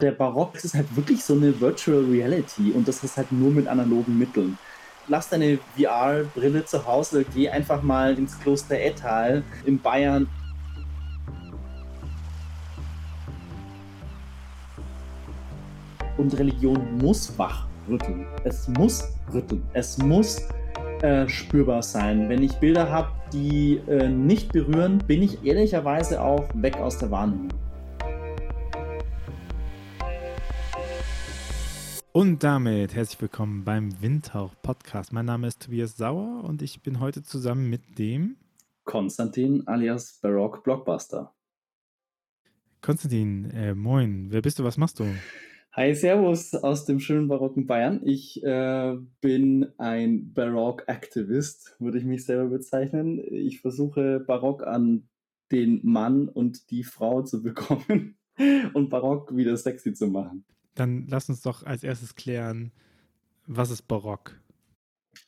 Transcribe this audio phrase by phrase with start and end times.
[0.00, 3.66] Der Barock ist halt wirklich so eine Virtual Reality und das ist halt nur mit
[3.66, 4.56] analogen Mitteln.
[5.08, 10.26] Lass deine VR-Brille zu Hause, geh einfach mal ins Kloster Ettal in Bayern.
[16.16, 18.26] Und Religion muss wachrütteln.
[18.44, 19.62] Es muss rütteln.
[19.74, 20.40] Es muss
[21.02, 22.26] äh, spürbar sein.
[22.30, 27.10] Wenn ich Bilder habe, die äh, nicht berühren, bin ich ehrlicherweise auch weg aus der
[27.10, 27.59] Wahrnehmung.
[32.12, 35.12] Und damit herzlich willkommen beim Windhauch Podcast.
[35.12, 38.34] Mein Name ist Tobias Sauer und ich bin heute zusammen mit dem
[38.82, 41.32] Konstantin alias Baroque Blockbuster.
[42.80, 44.26] Konstantin, äh, moin.
[44.30, 44.64] Wer bist du?
[44.64, 45.04] Was machst du?
[45.70, 48.00] Hi, Servus aus dem schönen barocken Bayern.
[48.04, 53.20] Ich äh, bin ein Barock-Aktivist, würde ich mich selber bezeichnen.
[53.20, 55.08] Ich versuche Barock an
[55.52, 58.18] den Mann und die Frau zu bekommen
[58.74, 60.44] und Barock wieder sexy zu machen.
[60.74, 62.72] Dann lass uns doch als erstes klären,
[63.46, 64.40] was ist Barock?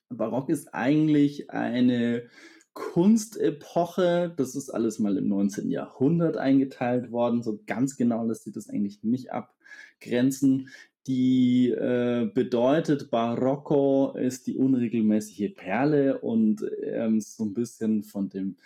[0.09, 2.29] Barock ist eigentlich eine
[2.75, 4.33] Kunstepoche.
[4.37, 5.71] Das ist alles mal im 19.
[5.71, 7.43] Jahrhundert eingeteilt worden.
[7.43, 10.69] So ganz genau lässt sich das eigentlich nicht abgrenzen.
[11.07, 18.57] Die äh, bedeutet, Barocco ist die unregelmäßige Perle und ähm, so ein bisschen von dem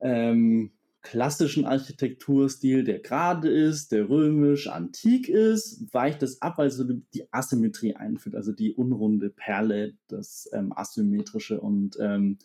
[0.00, 0.70] ähm,
[1.10, 7.94] klassischen Architekturstil, der gerade ist, der römisch, antik ist, weicht es ab, also die Asymmetrie
[7.94, 12.38] einführt, also die unrunde Perle, das ähm, asymmetrische und ähm,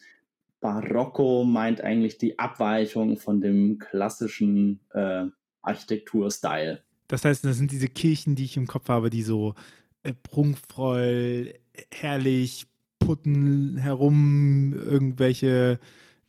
[0.59, 5.25] Barocco meint eigentlich die Abweichung von dem klassischen äh,
[5.63, 6.83] Architekturstil.
[7.07, 9.55] Das heißt, das sind diese Kirchen, die ich im Kopf habe, die so
[10.03, 11.55] äh, prunkvoll,
[11.89, 12.67] herrlich,
[12.99, 15.79] putten herum, irgendwelche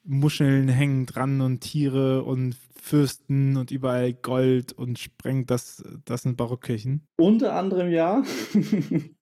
[0.04, 6.36] Muscheln hängen dran und Tiere und Fürsten und überall Gold und sprengt das, das sind
[6.36, 7.06] Barockkirchen?
[7.16, 8.24] Unter anderem ja.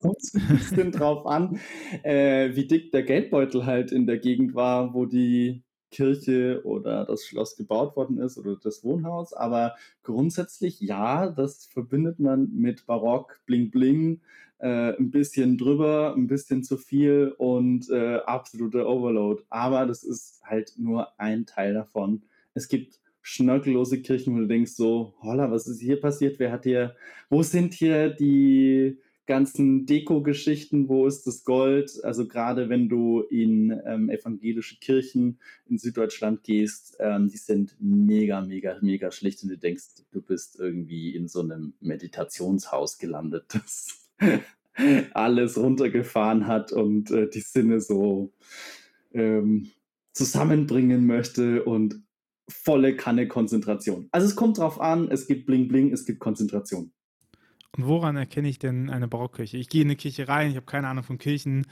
[0.00, 1.60] Kommt ein bisschen drauf an,
[2.02, 7.24] äh, wie dick der Geldbeutel halt in der Gegend war, wo die Kirche oder das
[7.24, 9.34] Schloss gebaut worden ist oder das Wohnhaus.
[9.34, 14.20] Aber grundsätzlich ja, das verbindet man mit Barock, Bling Bling,
[14.60, 19.42] äh, ein bisschen drüber, ein bisschen zu viel und äh, absoluter Overload.
[19.48, 22.22] Aber das ist halt nur ein Teil davon.
[22.54, 26.38] Es gibt schnörkellose Kirchen, wo du denkst so, holla, was ist hier passiert?
[26.38, 26.94] Wer hat hier,
[27.28, 32.00] wo sind hier die ganzen Deko-Geschichten, wo ist das Gold?
[32.02, 38.40] Also gerade wenn du in ähm, evangelische Kirchen in Süddeutschland gehst, ähm, die sind mega,
[38.40, 43.44] mega, mega schlicht und du denkst, du bist irgendwie in so einem Meditationshaus gelandet.
[43.52, 44.09] Das
[45.14, 48.32] alles runtergefahren hat und äh, die Sinne so
[49.12, 49.70] ähm,
[50.12, 52.02] zusammenbringen möchte und
[52.48, 54.08] volle Kanne Konzentration.
[54.12, 56.92] Also es kommt drauf an, es gibt Bling Bling, es gibt Konzentration.
[57.76, 59.56] Und woran erkenne ich denn eine Barockkirche?
[59.56, 61.66] Ich gehe in eine Kirche rein, ich habe keine Ahnung von Kirchen,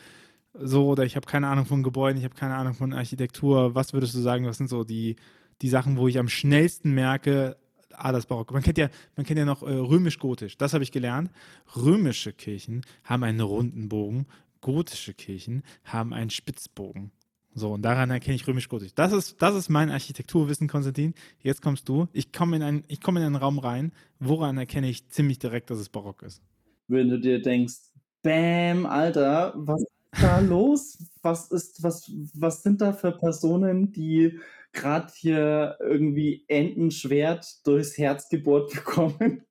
[0.55, 3.75] so oder ich habe keine Ahnung von Gebäuden, ich habe keine Ahnung von Architektur.
[3.75, 5.17] Was würdest du sagen, was sind so die,
[5.61, 7.57] die Sachen, wo ich am schnellsten merke,
[7.99, 8.53] ah, das Barock.
[8.53, 10.57] Man kennt ja, man kennt ja noch äh, römisch-gotisch.
[10.59, 11.31] Das habe ich gelernt.
[11.77, 14.27] Römische Kirchen haben einen runden Bogen,
[14.61, 17.11] gotische Kirchen haben einen Spitzbogen.
[17.55, 18.95] So, und daran erkenne ich römisch-gotisch.
[18.95, 21.15] Das ist, das ist mein Architekturwissen, Konstantin.
[21.41, 22.07] Jetzt kommst du.
[22.13, 23.93] Ich komme in, einen, komm in einen Raum rein.
[24.21, 26.41] Woran erkenne ich ziemlich direkt, dass es barock ist?
[26.87, 27.75] Wenn du dir denkst,
[28.23, 30.99] Bäm, Alter, was da los?
[31.23, 34.39] Was ist, was, was sind da für Personen, die
[34.73, 39.43] gerade hier irgendwie Entenschwert durchs Herz gebohrt bekommen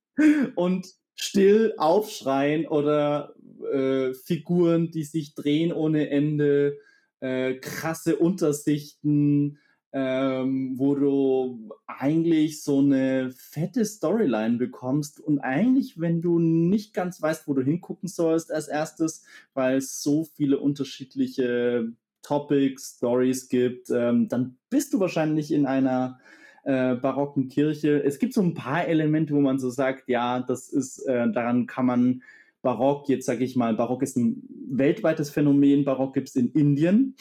[0.54, 3.34] und still aufschreien oder
[3.72, 6.78] äh, Figuren, die sich drehen ohne Ende,
[7.20, 9.58] äh, krasse Untersichten,
[9.92, 17.22] ähm, wo du eigentlich so eine fette Storyline bekommst und eigentlich, wenn du nicht ganz
[17.22, 23.90] weißt, wo du hingucken sollst als erstes, weil es so viele unterschiedliche Topics, Stories gibt,
[23.90, 26.18] ähm, dann bist du wahrscheinlich in einer
[26.64, 28.02] äh, barocken Kirche.
[28.04, 31.66] Es gibt so ein paar Elemente, wo man so sagt, ja, das ist, äh, daran
[31.66, 32.22] kann man
[32.60, 37.14] Barock, jetzt sage ich mal, Barock ist ein weltweites Phänomen, Barock gibt es in Indien,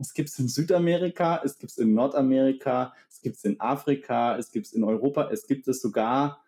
[0.00, 4.36] es gibt es in Südamerika, es gibt es in Nordamerika, es gibt es in Afrika,
[4.36, 6.42] es gibt es in Europa, es gibt es sogar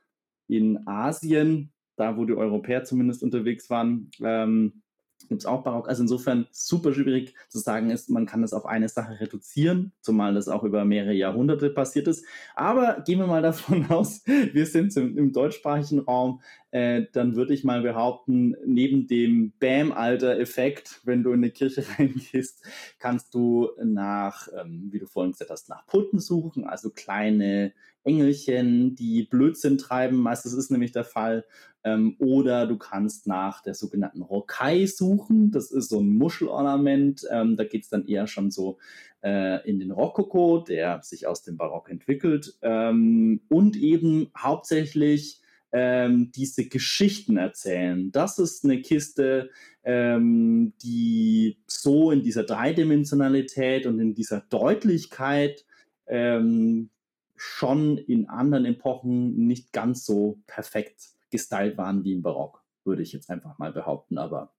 [0.48, 4.10] in Asien, da wo die Europäer zumindest unterwegs waren.
[4.20, 4.82] Ähm,
[5.28, 5.88] gibt es auch Barock.
[5.88, 10.34] Also insofern super schwierig zu sagen ist, man kann das auf eine Sache reduzieren, zumal
[10.34, 12.24] das auch über mehrere Jahrhunderte passiert ist.
[12.54, 16.40] Aber gehen wir mal davon aus, wir sind im, im deutschsprachigen Raum.
[16.72, 22.64] Äh, dann würde ich mal behaupten, neben dem Bam-Alter-Effekt, wenn du in eine Kirche reingehst,
[22.98, 27.72] kannst du nach, ähm, wie du vorhin gesagt hast, nach Putten suchen, also kleine
[28.04, 30.16] Engelchen, die Blödsinn treiben.
[30.16, 31.44] Meistens ist nämlich der Fall.
[31.84, 35.50] Ähm, oder du kannst nach der sogenannten Rokai suchen.
[35.50, 37.26] Das ist so ein Muschelornament.
[37.30, 38.78] Ähm, da geht es dann eher schon so
[39.22, 42.56] äh, in den Rokoko, der sich aus dem Barock entwickelt.
[42.62, 45.41] Ähm, und eben hauptsächlich
[45.72, 48.12] ähm, diese Geschichten erzählen.
[48.12, 49.50] Das ist eine Kiste,
[49.84, 55.64] ähm, die so in dieser Dreidimensionalität und in dieser Deutlichkeit
[56.06, 56.90] ähm,
[57.36, 63.12] schon in anderen Epochen nicht ganz so perfekt gestylt waren wie im Barock, würde ich
[63.12, 64.18] jetzt einfach mal behaupten.
[64.18, 64.52] Aber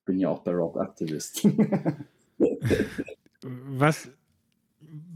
[0.00, 1.44] ich bin ja auch Barock-Aktivist.
[3.42, 4.10] Was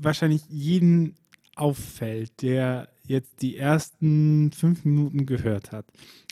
[0.00, 1.16] wahrscheinlich jeden
[1.54, 5.86] auffällt, der jetzt die ersten fünf Minuten gehört hat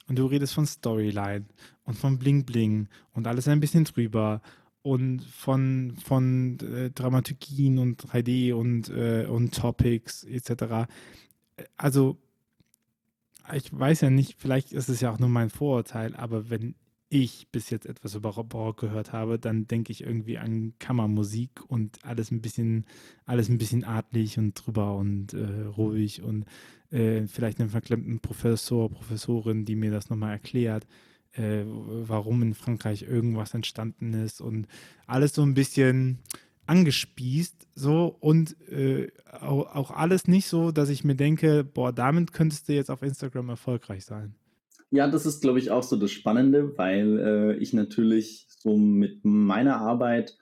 [0.09, 1.47] und du redest von Storyline
[1.85, 4.41] und von Bling Bling und alles ein bisschen drüber
[4.83, 10.89] und von, von äh, Dramaturgien und 3D und, äh, und Topics etc.
[11.77, 12.17] Also,
[13.53, 16.75] ich weiß ja nicht, vielleicht ist es ja auch nur mein Vorurteil, aber wenn
[17.11, 22.05] ich bis jetzt etwas über Barock gehört habe, dann denke ich irgendwie an Kammermusik und
[22.05, 22.87] alles ein bisschen,
[23.27, 26.47] alles ein bisschen adlig und drüber und äh, ruhig und
[26.91, 30.87] äh, vielleicht einen verklemmten Professor, Professorin, die mir das nochmal erklärt
[31.33, 34.67] äh, warum in Frankreich irgendwas entstanden ist und
[35.07, 36.19] alles so ein bisschen
[36.67, 39.09] angespießt so und äh,
[39.41, 43.03] auch, auch, alles nicht so, dass ich mir denke, boah, damit könntest du jetzt auf
[43.03, 44.35] Instagram erfolgreich sein.
[44.91, 49.25] Ja, das ist, glaube ich, auch so das Spannende, weil äh, ich natürlich so mit
[49.25, 50.37] meiner Arbeit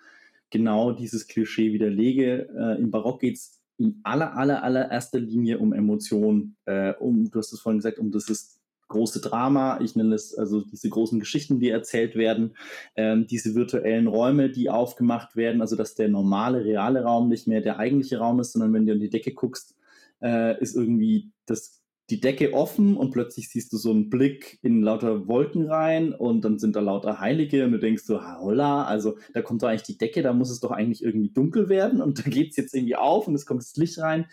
[0.50, 2.49] genau dieses Klischee widerlege.
[2.56, 7.39] Äh, Im Barock geht es in aller, aller, allererster Linie um Emotionen, äh, um, du
[7.39, 8.59] hast es vorhin gesagt, um dieses
[8.89, 12.56] große Drama, ich nenne es also diese großen Geschichten, die erzählt werden,
[12.97, 17.61] ähm, diese virtuellen Räume, die aufgemacht werden, also dass der normale, reale Raum nicht mehr
[17.61, 19.77] der eigentliche Raum ist, sondern wenn du an die Decke guckst,
[20.23, 21.78] äh, ist irgendwie das
[22.10, 26.43] die Decke offen und plötzlich siehst du so einen Blick in lauter Wolken rein und
[26.43, 29.82] dann sind da lauter Heilige und du denkst so, holla, also da kommt doch eigentlich
[29.82, 32.75] die Decke, da muss es doch eigentlich irgendwie dunkel werden und da geht es jetzt
[32.75, 34.26] irgendwie auf und es kommt das Licht rein.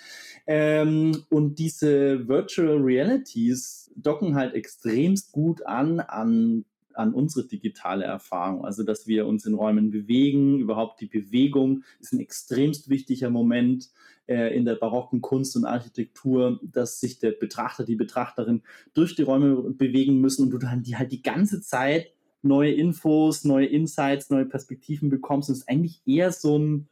[0.47, 6.65] Ähm, und diese Virtual Realities docken halt extremst gut an an
[6.97, 8.65] an unsere digitale Erfahrung.
[8.65, 13.89] Also, dass wir uns in Räumen bewegen, überhaupt die Bewegung ist ein extremst wichtiger Moment
[14.27, 18.63] äh, in der barocken Kunst und Architektur, dass sich der Betrachter, die Betrachterin
[18.93, 22.11] durch die Räume bewegen müssen und du dann die halt die ganze Zeit
[22.41, 25.49] neue Infos, neue Insights, neue Perspektiven bekommst.
[25.49, 26.87] Und es ist eigentlich eher so ein,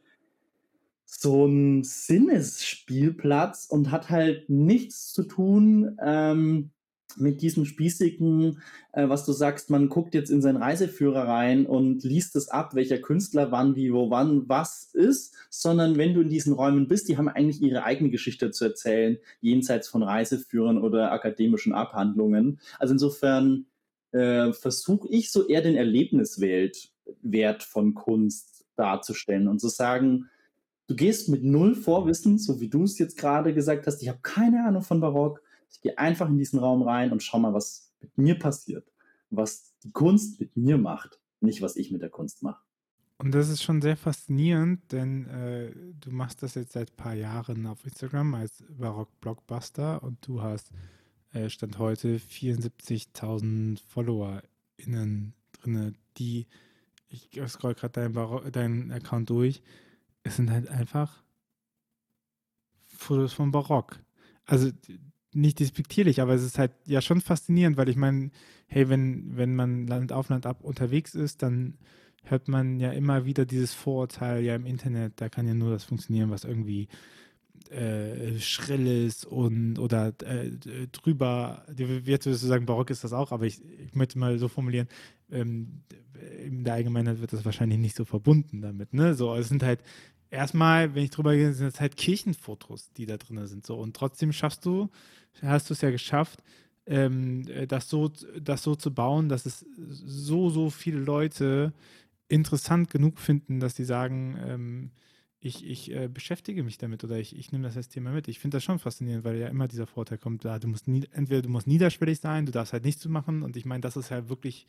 [1.04, 6.70] so ein Sinnesspielplatz und hat halt nichts zu tun ähm,
[7.16, 8.60] mit diesem spießigen,
[8.92, 12.74] äh, was du sagst, man guckt jetzt in seinen Reiseführer rein und liest es ab,
[12.74, 17.08] welcher Künstler wann, wie, wo, wann, was ist, sondern wenn du in diesen Räumen bist,
[17.08, 22.60] die haben eigentlich ihre eigene Geschichte zu erzählen, jenseits von Reiseführern oder akademischen Abhandlungen.
[22.78, 23.66] Also insofern
[24.12, 26.90] äh, versuche ich so eher den Erlebniswert
[27.22, 30.30] Wert von Kunst darzustellen und zu sagen,
[30.86, 34.20] du gehst mit null Vorwissen, so wie du es jetzt gerade gesagt hast, ich habe
[34.22, 35.42] keine Ahnung von Barock,
[35.74, 38.90] ich gehe einfach in diesen Raum rein und schau mal, was mit mir passiert,
[39.30, 42.62] was die Kunst mit mir macht, nicht was ich mit der Kunst mache.
[43.18, 47.14] Und das ist schon sehr faszinierend, denn äh, du machst das jetzt seit ein paar
[47.14, 50.70] Jahren auf Instagram als Barock-Blockbuster und du hast
[51.32, 56.46] äh, Stand heute 74.000 FollowerInnen drin, die,
[57.08, 59.62] ich scroll gerade deinen dein Account durch,
[60.22, 61.22] es sind halt einfach
[62.86, 64.00] Fotos vom Barock.
[64.46, 64.70] Also
[65.34, 68.30] nicht despektierlich, aber es ist halt ja schon faszinierend, weil ich meine,
[68.66, 71.78] hey, wenn, wenn man Land auf Land ab unterwegs ist, dann
[72.24, 75.84] hört man ja immer wieder dieses Vorurteil ja im Internet, da kann ja nur das
[75.84, 76.88] funktionieren, was irgendwie
[77.70, 80.50] äh, schrill ist und oder äh,
[80.92, 84.48] drüber, jetzt würdest du sagen, barock ist das auch, aber ich, ich möchte mal so
[84.48, 84.88] formulieren,
[85.30, 85.82] ähm,
[86.44, 89.14] in der Allgemeinheit wird das wahrscheinlich nicht so verbunden damit, ne?
[89.14, 89.80] So, es sind halt
[90.34, 93.64] erstmal, wenn ich drüber gehe, sind es halt Kirchenfotos, die da drin sind.
[93.64, 94.90] So, und trotzdem schaffst du,
[95.42, 96.42] hast du es ja geschafft,
[96.86, 98.10] ähm, das, so,
[98.40, 101.72] das so zu bauen, dass es so, so viele Leute
[102.28, 104.90] interessant genug finden, dass sie sagen, ähm,
[105.40, 108.28] ich, ich äh, beschäftige mich damit oder ich, ich nehme das als Thema mit.
[108.28, 111.06] Ich finde das schon faszinierend, weil ja immer dieser Vorteil kommt, da du musst nie,
[111.12, 114.10] entweder du musst niederschwellig sein, du darfst halt nichts machen und ich meine, das ist
[114.10, 114.66] halt wirklich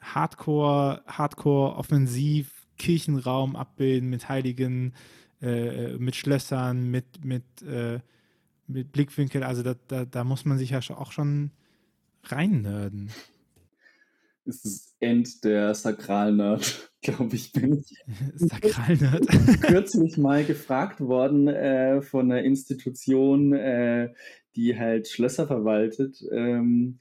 [0.00, 4.92] Hardcore, Hardcore, offensiv, Kirchenraum abbilden mit Heiligen,
[5.40, 8.00] äh, mit Schlössern, mit, mit, äh,
[8.66, 9.44] mit Blickwinkel.
[9.44, 11.52] Also da, da, da muss man sich ja auch schon
[12.24, 13.10] reinnörden?
[14.44, 18.04] Es ist End der Sakralnerd, glaube ich, bin ich.
[18.34, 19.28] Sakralnerd?
[19.62, 24.12] kürzlich mal gefragt worden äh, von einer Institution, äh,
[24.56, 26.98] die halt Schlösser verwaltet, ähm,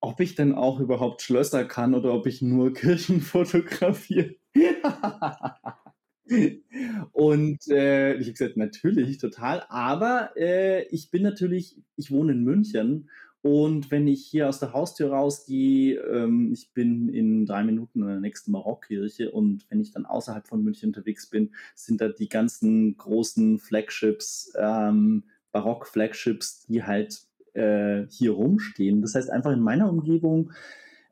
[0.00, 4.36] ob ich denn auch überhaupt Schlösser kann oder ob ich nur Kirchen fotografiere.
[7.12, 9.64] Und äh, ich habe gesagt, natürlich, total.
[9.68, 13.10] Aber äh, ich bin natürlich, ich wohne in München
[13.42, 18.08] und wenn ich hier aus der Haustür rausgehe, ähm, ich bin in drei Minuten in
[18.08, 22.28] der nächsten Barockkirche und wenn ich dann außerhalb von München unterwegs bin, sind da die
[22.28, 27.22] ganzen großen Flagships, ähm, Barock-Flagships, die halt
[27.54, 29.00] äh, hier rumstehen.
[29.00, 30.52] Das heißt, einfach in meiner Umgebung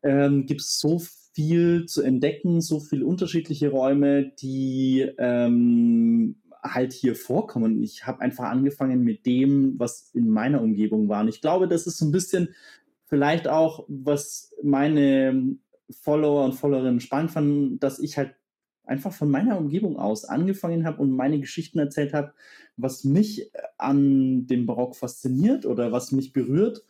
[0.03, 1.01] ähm, gibt es so
[1.39, 7.81] viel zu entdecken, so viele unterschiedliche Räume, die ähm, halt hier vorkommen.
[7.81, 11.21] Ich habe einfach angefangen mit dem, was in meiner Umgebung war.
[11.21, 12.57] Und ich glaube, das ist so ein bisschen
[13.05, 15.55] vielleicht auch, was meine
[16.03, 18.35] Follower und Followerinnen spannend fanden, dass ich halt
[18.83, 22.33] einfach von meiner Umgebung aus angefangen habe und meine Geschichten erzählt habe,
[22.77, 26.85] was mich an dem Barock fasziniert oder was mich berührt.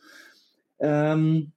[0.79, 1.51] Ähm,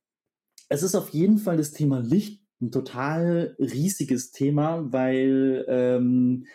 [0.69, 6.47] es ist auf jeden Fall das Thema Licht ein total riesiges Thema, weil ähm,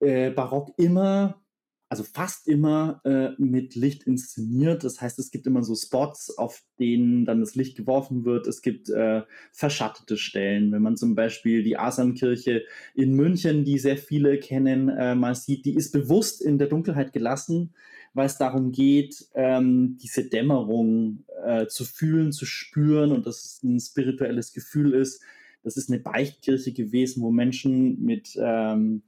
[0.00, 1.42] äh, Barock immer,
[1.88, 4.82] also fast immer äh, mit Licht inszeniert.
[4.82, 8.46] Das heißt, es gibt immer so Spots, auf denen dann das Licht geworfen wird.
[8.46, 10.72] Es gibt äh, verschattete Stellen.
[10.72, 12.64] Wenn man zum Beispiel die Asankirche
[12.94, 17.12] in München, die sehr viele kennen, äh, mal sieht, die ist bewusst in der Dunkelheit
[17.12, 17.74] gelassen,
[18.16, 23.62] weil es darum geht, ähm, diese Dämmerung äh, zu fühlen, zu spüren und dass es
[23.62, 25.22] ein spirituelles Gefühl ist.
[25.62, 29.02] Das ist eine Beichtkirche gewesen, wo Menschen mit ähm,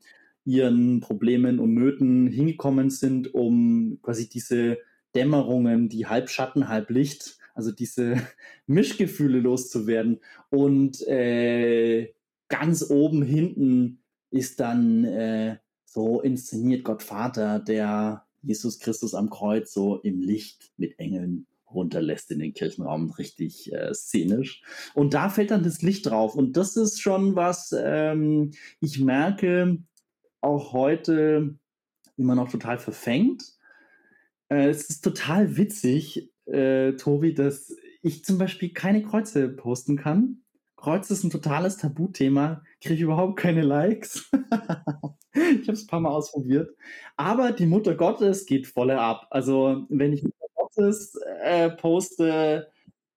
[0.45, 4.79] ihren Problemen und Nöten hingekommen sind, um quasi diese
[5.15, 8.17] Dämmerungen, die halb Schatten, halb Licht, also diese
[8.67, 10.21] Mischgefühle loszuwerden.
[10.51, 12.13] Und äh,
[12.49, 19.73] ganz oben hinten ist dann äh, so inszeniert Gott Vater, der Jesus Christus am Kreuz
[19.73, 24.63] so im Licht mit Engeln runterlässt in den Kirchenraum, richtig äh, szenisch.
[24.95, 26.35] Und da fällt dann das Licht drauf.
[26.35, 29.79] Und das ist schon was, ähm, ich merke
[30.41, 31.59] auch heute
[32.17, 33.43] immer noch total verfängt.
[34.49, 40.43] Äh, es ist total witzig, äh, Tobi, dass ich zum Beispiel keine Kreuze posten kann.
[40.77, 44.31] Kreuz ist ein totales Tabuthema, kriege überhaupt keine Likes.
[45.33, 46.75] ich habe es ein paar Mal ausprobiert.
[47.17, 49.27] Aber die Mutter Gottes geht volle ab.
[49.31, 52.69] Also wenn ich Mutter Gottes äh, poste,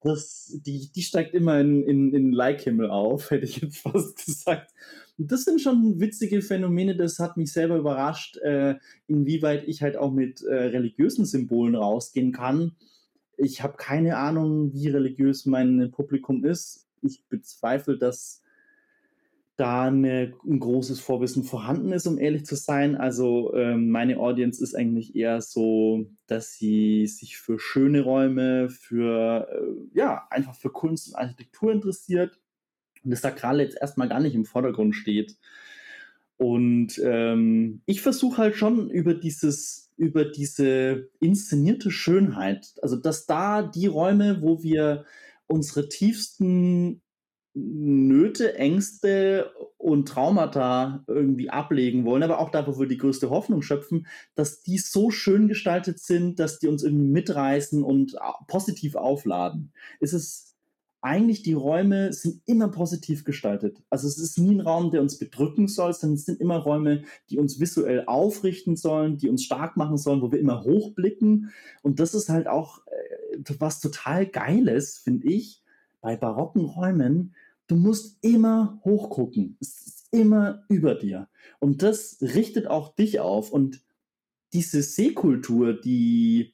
[0.01, 4.72] das, die, die steigt immer in, in, in Like-Himmel auf, hätte ich jetzt fast gesagt.
[5.18, 8.75] Und das sind schon witzige Phänomene, das hat mich selber überrascht, äh,
[9.08, 12.75] inwieweit ich halt auch mit äh, religiösen Symbolen rausgehen kann.
[13.38, 18.41] Ich habe keine Ahnung, wie religiös mein Publikum ist ich bezweifle, dass
[19.62, 22.96] da eine, ein großes Vorwissen vorhanden ist, um ehrlich zu sein.
[22.96, 29.48] Also ähm, meine Audience ist eigentlich eher so, dass sie sich für schöne Räume, für
[29.51, 32.39] äh, ja, einfach für Kunst und Architektur interessiert
[33.03, 35.38] und das Sakrale jetzt erstmal gar nicht im Vordergrund steht.
[36.38, 43.62] Und ähm, ich versuche halt schon über dieses, über diese inszenierte Schönheit, also dass da
[43.62, 45.06] die Räume, wo wir
[45.46, 47.03] unsere tiefsten
[47.53, 53.62] Nöte, Ängste und Traumata irgendwie ablegen wollen, aber auch da, wo wir die größte Hoffnung
[53.62, 58.15] schöpfen, dass die so schön gestaltet sind, dass die uns irgendwie mitreißen und
[58.48, 59.74] positiv aufladen.
[60.00, 60.51] Es ist
[61.01, 63.81] eigentlich die Räume sind immer positiv gestaltet.
[63.89, 67.03] Also es ist nie ein Raum, der uns bedrücken soll, sondern es sind immer Räume,
[67.29, 71.51] die uns visuell aufrichten sollen, die uns stark machen sollen, wo wir immer hochblicken.
[71.81, 75.61] Und das ist halt auch äh, was total Geiles, finde ich,
[76.01, 77.36] bei barocken Räumen.
[77.67, 79.58] Du musst immer hochgucken.
[79.62, 81.29] Es ist immer über dir.
[81.60, 83.51] Und das richtet auch dich auf.
[83.51, 83.81] Und
[84.53, 86.53] diese Seekultur, die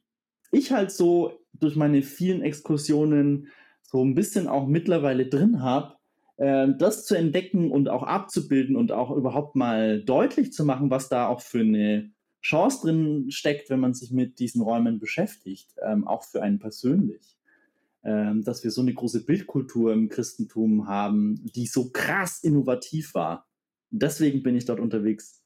[0.51, 3.47] ich halt so durch meine vielen Exkursionen
[3.81, 5.95] so ein bisschen auch mittlerweile drin habe,
[6.37, 11.09] äh, das zu entdecken und auch abzubilden und auch überhaupt mal deutlich zu machen, was
[11.09, 12.11] da auch für eine
[12.41, 17.36] Chance drin steckt, wenn man sich mit diesen Räumen beschäftigt, ähm, auch für einen persönlich.
[18.03, 23.47] Ähm, dass wir so eine große Bildkultur im Christentum haben, die so krass innovativ war.
[23.89, 25.43] Deswegen bin ich dort unterwegs.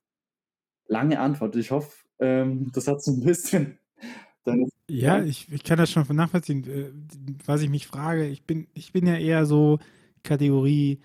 [0.88, 1.56] Lange Antwort.
[1.56, 3.80] Ich hoffe, ähm, das hat so ein bisschen
[4.88, 6.64] ja, ich, ich kann das schon nachvollziehen.
[6.68, 6.92] Äh,
[7.46, 9.80] was ich mich frage, ich bin, ich bin ja eher so
[10.24, 11.00] Kategorie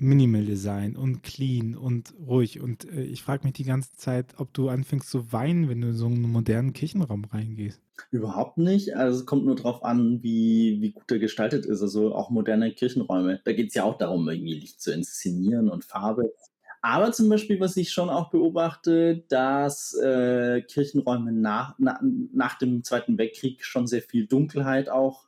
[0.00, 2.60] Minimal Design und clean und ruhig.
[2.60, 5.88] Und äh, ich frage mich die ganze Zeit, ob du anfängst zu weinen, wenn du
[5.88, 7.82] in so einen modernen Kirchenraum reingehst.
[8.12, 8.94] Überhaupt nicht.
[8.94, 11.82] Also es kommt nur darauf an, wie, wie gut er gestaltet ist.
[11.82, 13.40] Also auch moderne Kirchenräume.
[13.44, 16.32] Da geht es ja auch darum, irgendwie Licht zu inszenieren und Farbe.
[16.80, 22.00] Aber zum Beispiel, was ich schon auch beobachte, dass äh, Kirchenräume nach, na,
[22.32, 25.27] nach dem Zweiten Weltkrieg schon sehr viel Dunkelheit auch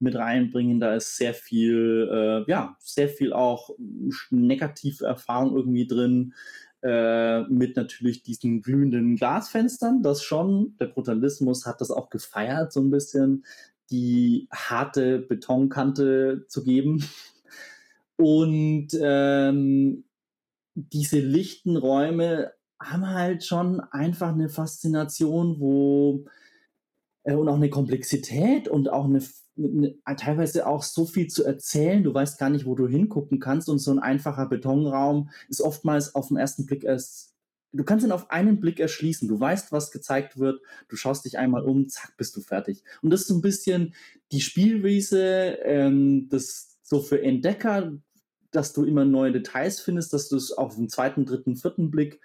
[0.00, 0.80] mit reinbringen.
[0.80, 3.70] Da ist sehr viel, äh, ja, sehr viel auch
[4.30, 6.34] negative Erfahrung irgendwie drin.
[6.82, 12.80] Äh, mit natürlich diesen glühenden Glasfenstern, das schon, der Brutalismus hat das auch gefeiert, so
[12.80, 13.44] ein bisschen
[13.90, 17.04] die harte Betonkante zu geben.
[18.16, 20.04] Und ähm,
[20.74, 26.24] diese lichten Räume haben halt schon einfach eine Faszination, wo
[27.24, 29.22] und auch eine Komplexität und auch eine,
[29.56, 32.02] eine, teilweise auch so viel zu erzählen.
[32.02, 33.68] Du weißt gar nicht, wo du hingucken kannst.
[33.68, 37.34] Und so ein einfacher Betonraum ist oftmals auf den ersten Blick erst.
[37.72, 39.28] Du kannst ihn auf einen Blick erschließen.
[39.28, 40.60] Du weißt, was gezeigt wird.
[40.88, 42.82] Du schaust dich einmal um, zack, bist du fertig.
[43.02, 43.94] Und das ist so ein bisschen
[44.32, 47.92] die Spielwiese, ähm, das so für Entdecker,
[48.50, 52.20] dass du immer neue Details findest, dass du es auf den zweiten, dritten, vierten Blick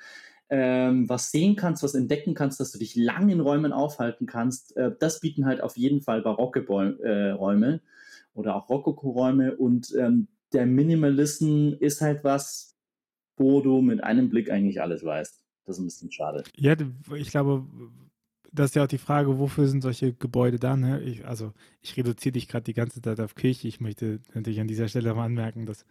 [0.49, 4.75] ähm, was sehen kannst, was entdecken kannst, dass du dich lang in Räumen aufhalten kannst.
[4.77, 7.81] Äh, das bieten halt auf jeden Fall barocke Bäu äh, Räume
[8.33, 9.55] oder auch Rokoko-Räume.
[9.55, 12.75] Und ähm, der Minimalism ist halt was,
[13.37, 15.41] wo du mit einem Blick eigentlich alles weißt.
[15.65, 16.43] Das ist ein bisschen schade.
[16.55, 16.75] Ja,
[17.15, 17.65] ich glaube,
[18.51, 20.77] das ist ja auch die Frage, wofür sind solche Gebäude da?
[20.77, 21.01] Ne?
[21.01, 23.67] Ich, also, ich reduziere dich gerade die ganze Zeit auf Kirche.
[23.67, 25.85] Ich möchte natürlich an dieser Stelle mal anmerken, dass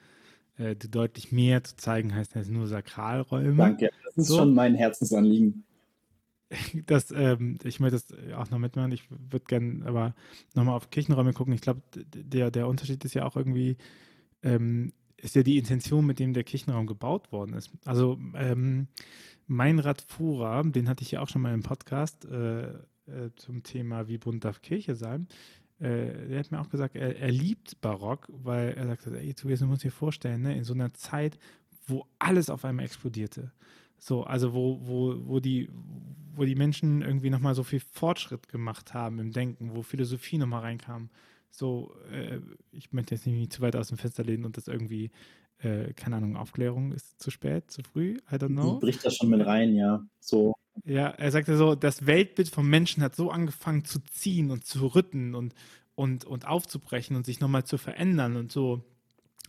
[0.56, 3.56] äh, deutlich mehr zu zeigen heißt als nur Sakralräume.
[3.56, 4.38] Danke, das ist so.
[4.38, 5.64] schon mein Herzensanliegen.
[6.86, 8.92] Das, ähm, ich möchte das auch noch mitmachen.
[8.92, 10.14] Ich würde gerne aber
[10.54, 11.52] nochmal auf Kirchenräume gucken.
[11.52, 13.76] Ich glaube, der, der Unterschied ist ja auch irgendwie,
[14.42, 17.72] ähm, ist ja die Intention, mit dem der Kirchenraum gebaut worden ist.
[17.84, 18.86] Also ähm,
[19.48, 22.68] Meinrad Fuhrer, den hatte ich ja auch schon mal im Podcast äh,
[23.06, 25.26] äh, zum Thema, wie bunt darf Kirche sein
[25.80, 29.60] äh, der hat mir auch gesagt, er, er liebt Barock, weil er sagt, ey, Tobias,
[29.60, 31.38] du musst dir vorstellen, ne, in so einer Zeit,
[31.86, 33.52] wo alles auf einmal explodierte.
[33.98, 35.70] So, also wo, wo, wo, die,
[36.34, 40.60] wo die Menschen irgendwie nochmal so viel Fortschritt gemacht haben im Denken, wo Philosophie nochmal
[40.60, 41.10] reinkam.
[41.50, 42.40] So, äh,
[42.70, 45.10] ich möchte jetzt nicht zu weit aus dem Fenster lehnen und das irgendwie,
[45.58, 48.74] äh, keine Ahnung, Aufklärung ist zu spät, zu früh, I don't know.
[48.74, 50.04] Die bricht das schon mit rein, ja.
[50.20, 50.54] So.
[50.84, 54.94] Ja, er sagte so, das Weltbild vom Menschen hat so angefangen zu ziehen und zu
[54.94, 55.54] rütten und,
[55.94, 58.82] und, und aufzubrechen und sich nochmal zu verändern und so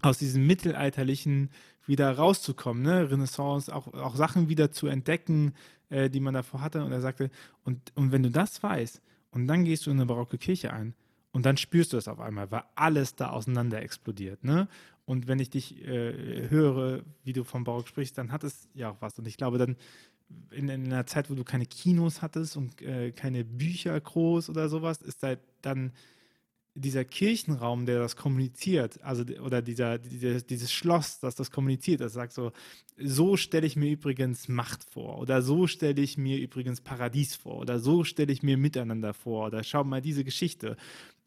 [0.01, 1.49] aus diesem mittelalterlichen
[1.87, 3.09] wieder rauszukommen, ne?
[3.09, 5.53] Renaissance, auch, auch Sachen wieder zu entdecken,
[5.89, 6.83] äh, die man davor hatte.
[6.83, 7.29] Und er sagte,
[7.63, 10.93] und, und wenn du das weißt und dann gehst du in eine barocke Kirche ein
[11.31, 14.43] und dann spürst du es auf einmal, weil alles da auseinander explodiert.
[14.43, 14.67] Ne?
[15.05, 18.89] Und wenn ich dich äh, höre, wie du vom Barock sprichst, dann hat es ja
[18.89, 19.19] auch was.
[19.19, 19.75] Und ich glaube, dann
[20.51, 24.69] in, in einer Zeit, wo du keine Kinos hattest und äh, keine Bücher groß oder
[24.69, 25.91] sowas, ist da dann
[26.77, 32.11] dieser Kirchenraum, der das kommuniziert, also oder dieser, dieser, dieses Schloss, das das kommuniziert, das
[32.13, 32.51] sagt so,
[32.97, 37.57] so stelle ich mir übrigens Macht vor oder so stelle ich mir übrigens Paradies vor
[37.59, 40.75] oder so stelle ich mir Miteinander vor oder schau mal diese Geschichte.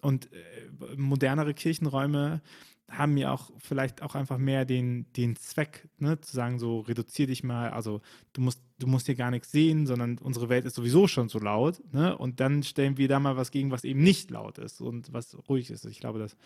[0.00, 2.42] Und äh, modernere Kirchenräume
[2.88, 7.26] haben ja auch vielleicht auch einfach mehr den, den Zweck, ne, zu sagen, so reduzier
[7.26, 8.00] dich mal, also
[8.32, 11.38] du musst, du musst hier gar nichts sehen, sondern unsere Welt ist sowieso schon so
[11.38, 12.16] laut, ne?
[12.16, 15.36] Und dann stellen wir da mal was gegen, was eben nicht laut ist und was
[15.48, 15.84] ruhig ist.
[15.84, 16.36] Ich glaube, das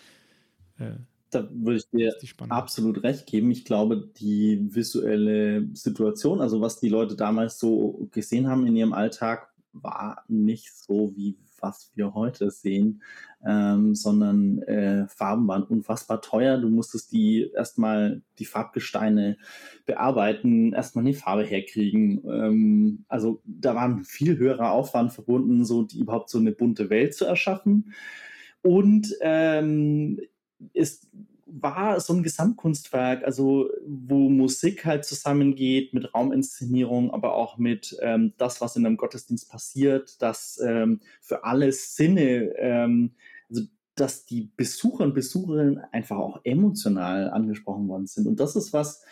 [0.79, 0.99] äh,
[1.33, 2.15] da würde ich dir
[2.51, 3.51] absolut recht geben.
[3.51, 8.93] Ich glaube, die visuelle Situation, also was die Leute damals so gesehen haben in ihrem
[8.93, 13.03] Alltag, war nicht so, wie was wir heute sehen,
[13.47, 16.59] ähm, sondern äh, Farben waren unfassbar teuer.
[16.59, 19.39] Du musstest die erstmal die Farbgesteine
[19.87, 22.23] bearbeiten, erstmal eine Farbe herkriegen.
[22.29, 26.91] Ähm, also da war ein viel höherer Aufwand verbunden, so die, überhaupt so eine bunte
[26.91, 27.95] Welt zu erschaffen.
[28.63, 30.21] Und ähm,
[30.73, 31.09] ist
[31.61, 38.33] war so ein Gesamtkunstwerk, also wo Musik halt zusammengeht mit Rauminszenierung, aber auch mit ähm,
[38.39, 43.13] das, was in einem Gottesdienst passiert, dass ähm, für alle Sinne, ähm,
[43.51, 48.27] also dass die Besucher und Besucherinnen einfach auch emotional angesprochen worden sind.
[48.27, 49.05] Und das ist was,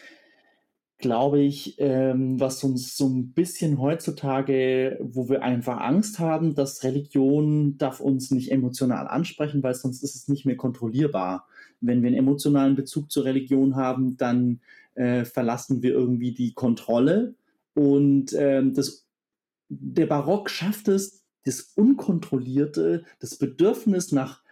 [0.97, 6.85] glaube ich, ähm, was uns so ein bisschen heutzutage, wo wir einfach Angst haben, dass
[6.85, 11.47] Religion darf uns nicht emotional ansprechen, weil sonst ist es nicht mehr kontrollierbar
[11.81, 14.61] wenn wir einen emotionalen Bezug zur Religion haben, dann
[14.95, 17.35] äh, verlassen wir irgendwie die Kontrolle.
[17.75, 19.07] Und ähm, das,
[19.69, 24.43] der Barock schafft es, das Unkontrollierte, das Bedürfnis nach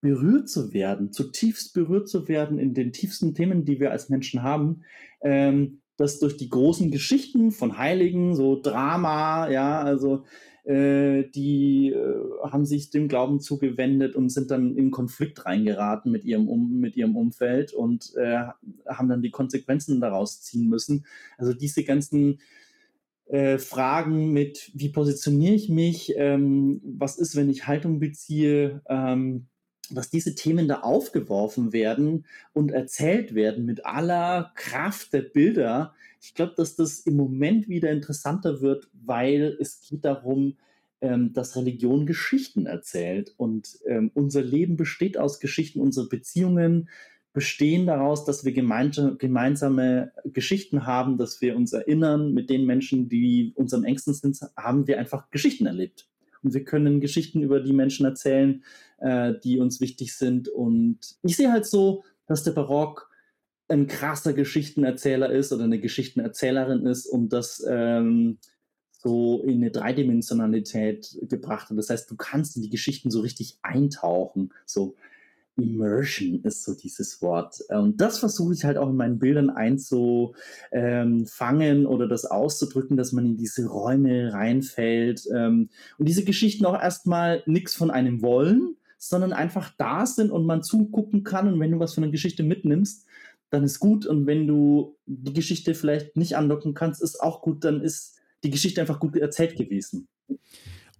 [0.00, 4.42] berührt zu werden, zutiefst berührt zu werden in den tiefsten Themen, die wir als Menschen
[4.42, 4.82] haben,
[5.22, 10.24] ähm, dass durch die großen Geschichten von Heiligen, so Drama, ja, also
[10.70, 16.48] die äh, haben sich dem Glauben zugewendet und sind dann in Konflikt reingeraten mit ihrem,
[16.48, 18.44] um, mit ihrem Umfeld und äh,
[18.86, 21.06] haben dann die Konsequenzen daraus ziehen müssen.
[21.38, 22.40] Also diese ganzen
[23.28, 29.46] äh, Fragen mit, wie positioniere ich mich, ähm, was ist, wenn ich Haltung beziehe, ähm,
[29.90, 35.94] dass diese Themen da aufgeworfen werden und erzählt werden mit aller Kraft der Bilder.
[36.20, 40.56] Ich glaube, dass das im Moment wieder interessanter wird, weil es geht darum,
[41.00, 43.34] ähm, dass Religion Geschichten erzählt.
[43.36, 46.88] Und ähm, unser Leben besteht aus Geschichten, unsere Beziehungen
[47.32, 53.52] bestehen daraus, dass wir gemeinsame Geschichten haben, dass wir uns erinnern, mit den Menschen, die
[53.54, 56.08] uns am engsten sind, haben wir einfach Geschichten erlebt.
[56.42, 58.64] Und wir können Geschichten über die Menschen erzählen,
[58.98, 60.48] äh, die uns wichtig sind.
[60.48, 63.07] Und ich sehe halt so, dass der Barock
[63.68, 68.38] ein krasser Geschichtenerzähler ist oder eine Geschichtenerzählerin ist und das ähm,
[68.90, 71.78] so in eine Dreidimensionalität gebracht hat.
[71.78, 74.52] Das heißt, du kannst in die Geschichten so richtig eintauchen.
[74.66, 74.96] So
[75.56, 77.60] Immersion ist so dieses Wort.
[77.68, 80.34] Und das versuche ich halt auch in meinen Bildern einzufangen
[80.72, 85.28] ähm, oder das auszudrücken, dass man in diese Räume reinfällt.
[85.34, 90.46] Ähm, und diese Geschichten auch erstmal nichts von einem wollen, sondern einfach da sind und
[90.46, 91.52] man zugucken kann.
[91.52, 93.06] Und wenn du was von der Geschichte mitnimmst,
[93.50, 94.06] dann ist gut.
[94.06, 97.64] Und wenn du die Geschichte vielleicht nicht andocken kannst, ist auch gut.
[97.64, 100.08] Dann ist die Geschichte einfach gut erzählt gewesen.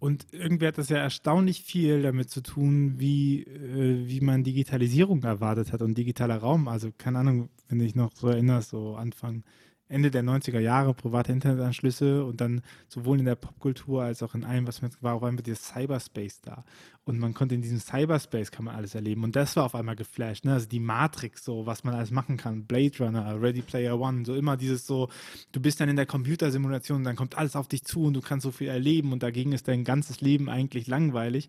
[0.00, 5.22] Und irgendwie hat das ja erstaunlich viel damit zu tun, wie, äh, wie man Digitalisierung
[5.24, 6.68] erwartet hat und digitaler Raum.
[6.68, 9.42] Also keine Ahnung, wenn du dich noch so erinnerst, so Anfang
[9.88, 14.44] Ende der 90er Jahre private Internetanschlüsse und dann sowohl in der Popkultur als auch in
[14.44, 16.64] allem, was mit war, auf einmal dieser Cyberspace da.
[17.04, 19.24] Und man konnte in diesem Cyberspace kann man alles erleben.
[19.24, 20.52] Und das war auf einmal geflasht, ne?
[20.52, 24.34] Also die Matrix, so was man alles machen kann, Blade Runner, Ready Player One, so
[24.34, 25.08] immer dieses so,
[25.52, 28.20] du bist dann in der Computersimulation und dann kommt alles auf dich zu und du
[28.20, 31.48] kannst so viel erleben und dagegen ist dein ganzes Leben eigentlich langweilig.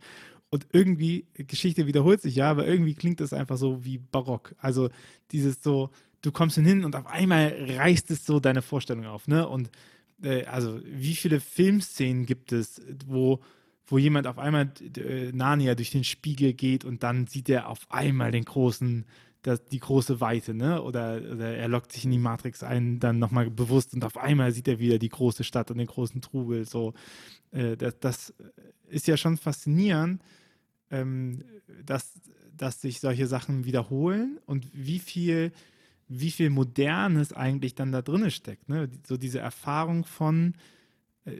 [0.51, 4.55] Und irgendwie, Geschichte wiederholt sich ja, aber irgendwie klingt das einfach so wie Barock.
[4.57, 4.89] Also
[5.31, 9.47] dieses so, du kommst hin und auf einmal reißt es so deine Vorstellung auf, ne?
[9.47, 9.69] Und
[10.21, 13.39] äh, also, wie viele Filmszenen gibt es, wo,
[13.87, 17.79] wo jemand auf einmal äh, Narnia durch den Spiegel geht und dann sieht er auf
[17.89, 19.05] einmal den großen,
[19.41, 20.81] das, die große Weite, ne?
[20.81, 24.51] Oder, oder er lockt sich in die Matrix ein, dann nochmal bewusst und auf einmal
[24.51, 26.67] sieht er wieder die große Stadt und den großen Trubel.
[26.67, 26.93] So,
[27.51, 28.33] äh, das, das
[28.89, 30.21] ist ja schon faszinierend,
[30.91, 31.43] ähm,
[31.85, 32.13] dass,
[32.55, 35.53] dass sich solche Sachen wiederholen und wie viel
[36.09, 38.67] wie viel Modernes eigentlich dann da drin steckt.
[38.67, 38.89] Ne?
[39.07, 40.55] So diese Erfahrung von,
[41.25, 41.31] äh,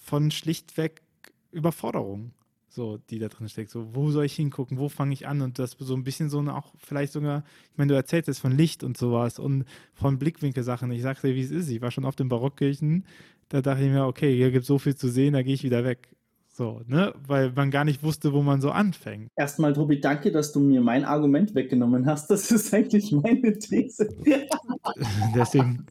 [0.00, 1.02] von schlichtweg
[1.50, 2.32] Überforderung,
[2.70, 3.70] so, die da drin steckt.
[3.70, 5.42] So, wo soll ich hingucken, wo fange ich an?
[5.42, 8.38] Und das so ein bisschen so eine, auch vielleicht sogar, ich meine, du erzählst jetzt
[8.38, 10.90] von Licht und sowas und von Blickwinkelsachen.
[10.90, 11.68] Ich sagte wie es ist.
[11.68, 13.04] Ich war schon oft in Barockkirchen,
[13.50, 15.64] da dachte ich mir, okay, hier gibt es so viel zu sehen, da gehe ich
[15.64, 16.08] wieder weg.
[16.54, 17.14] So, ne?
[17.26, 19.30] Weil man gar nicht wusste, wo man so anfängt.
[19.36, 22.30] Erstmal, Tobi, danke, dass du mir mein Argument weggenommen hast.
[22.30, 24.06] Das ist eigentlich meine These.
[25.34, 25.86] deswegen,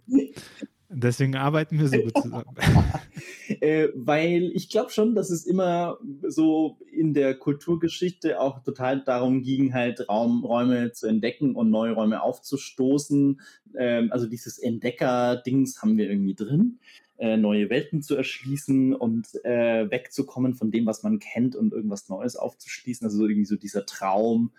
[0.88, 2.46] deswegen arbeiten wir so gut zusammen.
[3.60, 5.98] äh, weil ich glaube schon, dass es immer
[6.28, 11.94] so in der Kulturgeschichte auch total darum ging, halt Raum, Räume zu entdecken und neue
[11.94, 13.42] Räume aufzustoßen.
[13.80, 16.78] Ähm, also dieses Entdecker-Dings haben wir irgendwie drin.
[17.22, 22.10] Äh, neue Welten zu erschließen und äh, wegzukommen von dem, was man kennt und irgendwas
[22.10, 23.06] Neues aufzuschließen.
[23.06, 24.50] Also irgendwie so dieser Traum,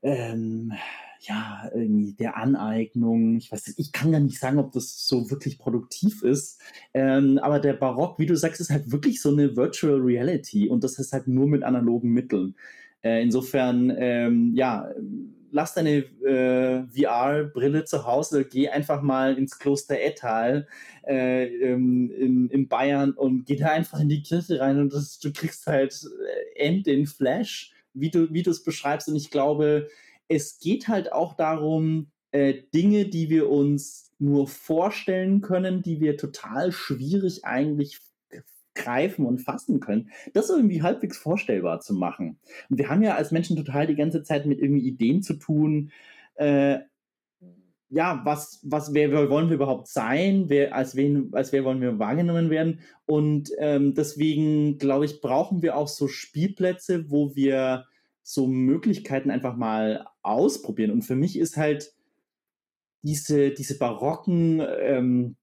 [0.00, 0.72] ähm,
[1.18, 3.38] ja, irgendwie der Aneignung.
[3.38, 6.60] Ich weiß, ich kann gar nicht sagen, ob das so wirklich produktiv ist.
[6.92, 10.84] Ähm, aber der Barock, wie du sagst, ist halt wirklich so eine Virtual Reality und
[10.84, 12.54] das ist halt nur mit analogen Mitteln.
[13.02, 14.88] Äh, insofern, ähm, ja,
[15.54, 20.66] lass deine äh, VR-Brille zu Hause, geh einfach mal ins Kloster Ettal
[21.06, 25.32] äh, in, in, Bayern und geh da einfach in die Kirche rein und das, du
[25.32, 25.94] kriegst halt
[26.56, 29.08] äh, end den Flash, wie du wie es beschreibst.
[29.08, 29.88] Und ich glaube,
[30.26, 36.16] es geht halt auch darum, äh, Dinge, die wir uns nur vorstellen können, die wir
[36.16, 38.00] total schwierig eigentlich
[38.74, 42.38] greifen und fassen können, das irgendwie halbwegs vorstellbar zu machen.
[42.68, 45.90] Und wir haben ja als Menschen total die ganze Zeit mit irgendwie Ideen zu tun,
[46.36, 46.78] äh,
[47.90, 50.48] ja, was, was, wer, wer, wollen wir überhaupt sein?
[50.48, 52.80] Wer, als, wen, als wer wollen wir wahrgenommen werden?
[53.06, 57.84] Und ähm, deswegen, glaube ich, brauchen wir auch so Spielplätze, wo wir
[58.22, 60.90] so Möglichkeiten einfach mal ausprobieren.
[60.90, 61.92] Und für mich ist halt
[63.02, 65.36] diese, diese barocken ähm,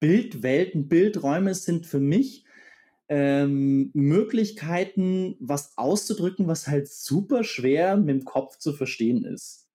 [0.00, 2.44] Bildwelten, Bildräume sind für mich
[3.08, 9.66] ähm, Möglichkeiten, was auszudrücken, was halt super schwer mit dem Kopf zu verstehen ist.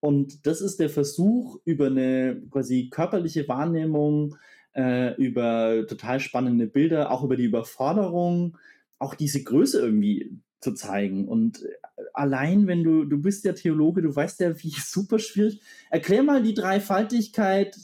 [0.00, 4.36] Und das ist der Versuch, über eine quasi körperliche Wahrnehmung,
[4.74, 8.56] äh, über total spannende Bilder, auch über die Überforderung,
[8.98, 11.28] auch diese Größe irgendwie zu zeigen.
[11.28, 11.68] Und äh,
[12.14, 15.60] allein, wenn du, du bist ja Theologe, du weißt ja, wie super schwierig.
[15.90, 17.76] Erklär mal die Dreifaltigkeit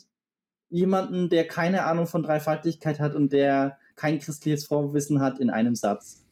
[0.70, 5.74] jemanden, der keine Ahnung von Dreifaltigkeit hat und der kein christliches Vorwissen hat, in einem
[5.74, 6.22] Satz.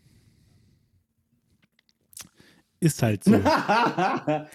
[2.80, 3.32] Ist halt so.
[3.38, 4.46] das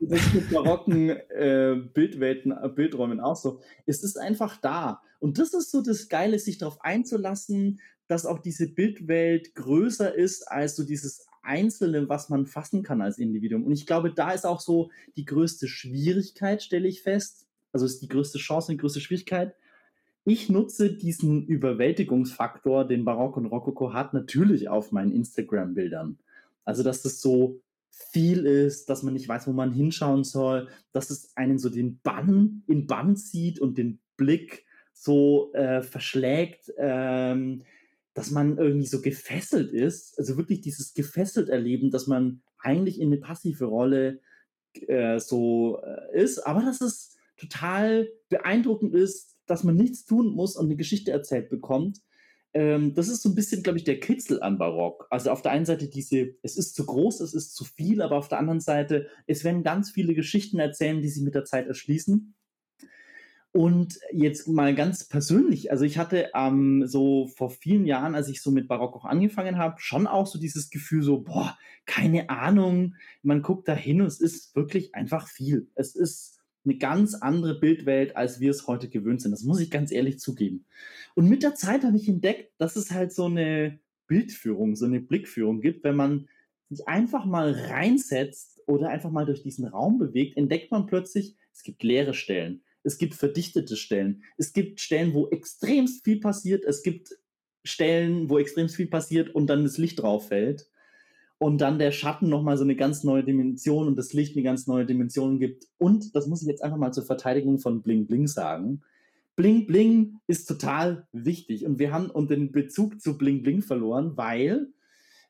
[0.00, 3.60] ist mit barocken äh, Bildwelten, äh, Bildräumen auch so.
[3.86, 5.00] Es ist einfach da.
[5.20, 10.50] Und das ist so das Geile, sich darauf einzulassen, dass auch diese Bildwelt größer ist
[10.50, 13.64] als so dieses Einzelne, was man fassen kann als Individuum.
[13.64, 17.46] Und ich glaube, da ist auch so die größte Schwierigkeit, stelle ich fest.
[17.72, 19.54] Also ist die größte Chance und die größte Schwierigkeit.
[20.28, 26.18] Ich nutze diesen Überwältigungsfaktor, den Barock und Rokoko hat, natürlich auf meinen Instagram-Bildern.
[26.66, 31.08] Also, dass das so viel ist, dass man nicht weiß, wo man hinschauen soll, dass
[31.08, 37.62] es einen so den Bann in Bann zieht und den Blick so äh, verschlägt, ähm,
[38.12, 40.18] dass man irgendwie so gefesselt ist.
[40.18, 44.20] Also wirklich dieses gefesselt erleben, dass man eigentlich in eine passive Rolle
[44.74, 50.56] äh, so äh, ist, aber dass es total beeindruckend ist, dass man nichts tun muss
[50.56, 52.00] und eine Geschichte erzählt bekommt
[52.54, 55.06] ähm, das ist so ein bisschen, glaube ich, der Kitzel an Barock.
[55.10, 58.16] Also auf der einen Seite diese, es ist zu groß, es ist zu viel, aber
[58.16, 61.66] auf der anderen Seite, es werden ganz viele Geschichten erzählen, die sich mit der Zeit
[61.66, 62.34] erschließen.
[63.52, 68.42] Und jetzt mal ganz persönlich, also ich hatte ähm, so vor vielen Jahren, als ich
[68.42, 71.56] so mit Barock auch angefangen habe, schon auch so dieses Gefühl so, boah,
[71.86, 75.70] keine Ahnung, man guckt da hin und es ist wirklich einfach viel.
[75.74, 76.37] Es ist
[76.68, 79.32] eine ganz andere Bildwelt, als wir es heute gewöhnt sind.
[79.32, 80.66] Das muss ich ganz ehrlich zugeben.
[81.14, 85.00] Und mit der Zeit habe ich entdeckt, dass es halt so eine Bildführung, so eine
[85.00, 86.28] Blickführung gibt, wenn man
[86.68, 91.62] sich einfach mal reinsetzt oder einfach mal durch diesen Raum bewegt, entdeckt man plötzlich, es
[91.62, 96.82] gibt leere Stellen, es gibt verdichtete Stellen, es gibt Stellen, wo extremst viel passiert, es
[96.82, 97.18] gibt
[97.64, 100.68] Stellen, wo extremst viel passiert und dann das Licht drauf fällt
[101.38, 104.66] und dann der Schatten nochmal so eine ganz neue Dimension und das Licht eine ganz
[104.66, 105.66] neue Dimension gibt.
[105.78, 108.82] Und das muss ich jetzt einfach mal zur Verteidigung von Bling Bling sagen.
[109.36, 114.16] Bling Bling ist total wichtig und wir haben und den Bezug zu Bling Bling verloren,
[114.16, 114.72] weil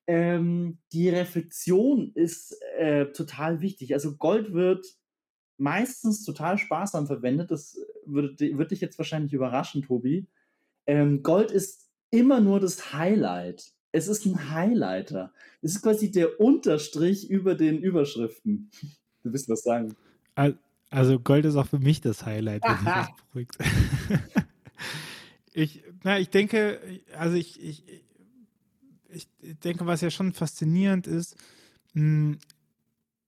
[0.07, 3.93] ähm, die Reflexion ist äh, total wichtig.
[3.93, 4.87] Also Gold wird
[5.59, 7.51] meistens total sparsam verwendet.
[7.51, 10.27] Das würde, würde dich jetzt wahrscheinlich überraschen, Tobi.
[10.87, 15.33] Ähm, Gold ist immer nur das Highlight es ist ein Highlighter.
[15.63, 18.71] Es ist quasi der Unterstrich über den Überschriften.
[19.25, 19.97] Du willst was sagen.
[20.91, 23.01] Also Gold ist auch für mich das Highlight, wenn Aha.
[23.01, 23.59] ich das beruhigt.
[25.53, 26.81] ich, na, ich denke,
[27.19, 27.83] also ich, ich,
[29.11, 29.29] ich
[29.65, 31.37] denke, was ja schon faszinierend ist,
[31.95, 32.39] hm,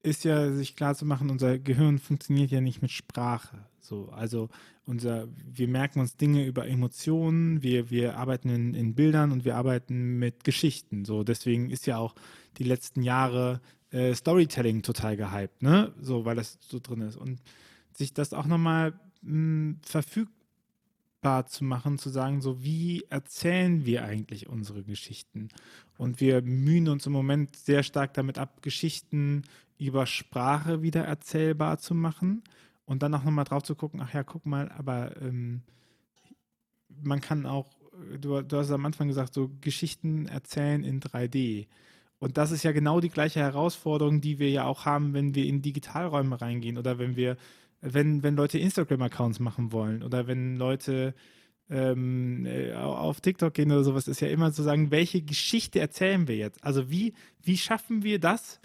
[0.03, 3.65] ist ja sich klar zu machen, unser Gehirn funktioniert ja nicht mit Sprache.
[3.79, 4.49] So, also
[4.85, 9.55] unser, wir merken uns Dinge über Emotionen, wir, wir arbeiten in, in Bildern und wir
[9.55, 11.05] arbeiten mit Geschichten.
[11.05, 12.15] So, deswegen ist ja auch
[12.57, 13.61] die letzten Jahre
[13.91, 15.93] äh, Storytelling total gehypt, ne?
[16.01, 17.17] So, weil das so drin ist.
[17.17, 17.41] Und
[17.93, 24.47] sich das auch nochmal hm, verfügbar zu machen, zu sagen, so wie erzählen wir eigentlich
[24.47, 25.49] unsere Geschichten?
[25.97, 29.43] Und wir mühen uns im Moment sehr stark damit ab, Geschichten
[29.87, 32.43] über Sprache wieder erzählbar zu machen
[32.85, 35.63] und dann auch nochmal drauf zu gucken, ach ja, guck mal, aber ähm,
[37.01, 37.69] man kann auch,
[38.19, 41.67] du, du hast am Anfang gesagt, so Geschichten erzählen in 3D.
[42.19, 45.45] Und das ist ja genau die gleiche Herausforderung, die wir ja auch haben, wenn wir
[45.45, 47.37] in Digitalräume reingehen oder wenn wir,
[47.81, 51.15] wenn, wenn Leute Instagram-Accounts machen wollen oder wenn Leute
[51.71, 56.27] ähm, äh, auf TikTok gehen oder sowas, ist ja immer zu sagen, welche Geschichte erzählen
[56.27, 56.63] wir jetzt?
[56.63, 58.59] Also wie, wie schaffen wir das,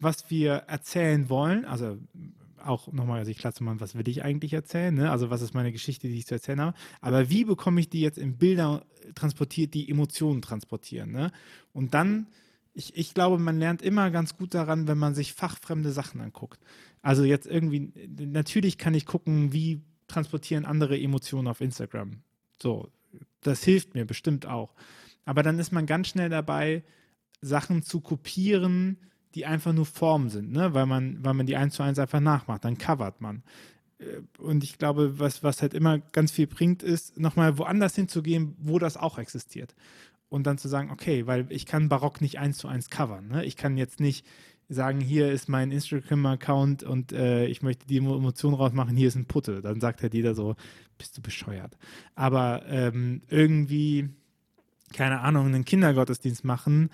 [0.00, 1.98] was wir erzählen wollen, also
[2.64, 5.10] auch nochmal sich klar zu machen, was will ich eigentlich erzählen, ne?
[5.10, 8.00] also was ist meine Geschichte, die ich zu erzählen habe, aber wie bekomme ich die
[8.00, 8.84] jetzt in Bilder
[9.14, 11.12] transportiert, die Emotionen transportieren.
[11.12, 11.30] Ne?
[11.72, 12.26] Und dann,
[12.74, 16.60] ich, ich glaube, man lernt immer ganz gut daran, wenn man sich fachfremde Sachen anguckt.
[17.02, 22.22] Also jetzt irgendwie, natürlich kann ich gucken, wie transportieren andere Emotionen auf Instagram.
[22.60, 22.88] So,
[23.40, 24.74] das hilft mir bestimmt auch.
[25.24, 26.82] Aber dann ist man ganz schnell dabei,
[27.40, 28.98] Sachen zu kopieren,
[29.38, 30.74] die einfach nur Form sind, ne?
[30.74, 33.44] weil, man, weil man die eins zu eins einfach nachmacht, dann covert man.
[34.00, 38.56] Äh, und ich glaube, was, was halt immer ganz viel bringt, ist, nochmal woanders hinzugehen,
[38.58, 39.76] wo das auch existiert.
[40.28, 43.28] Und dann zu sagen, okay, weil ich kann Barock nicht eins zu eins covern.
[43.28, 43.44] Ne?
[43.44, 44.26] Ich kann jetzt nicht
[44.68, 49.26] sagen, hier ist mein Instagram-Account und äh, ich möchte die Emotion rausmachen, hier ist ein
[49.26, 49.62] Putte.
[49.62, 50.56] Dann sagt halt jeder so,
[50.98, 51.78] bist du bescheuert.
[52.16, 54.08] Aber ähm, irgendwie
[54.92, 56.90] keine Ahnung, einen Kindergottesdienst machen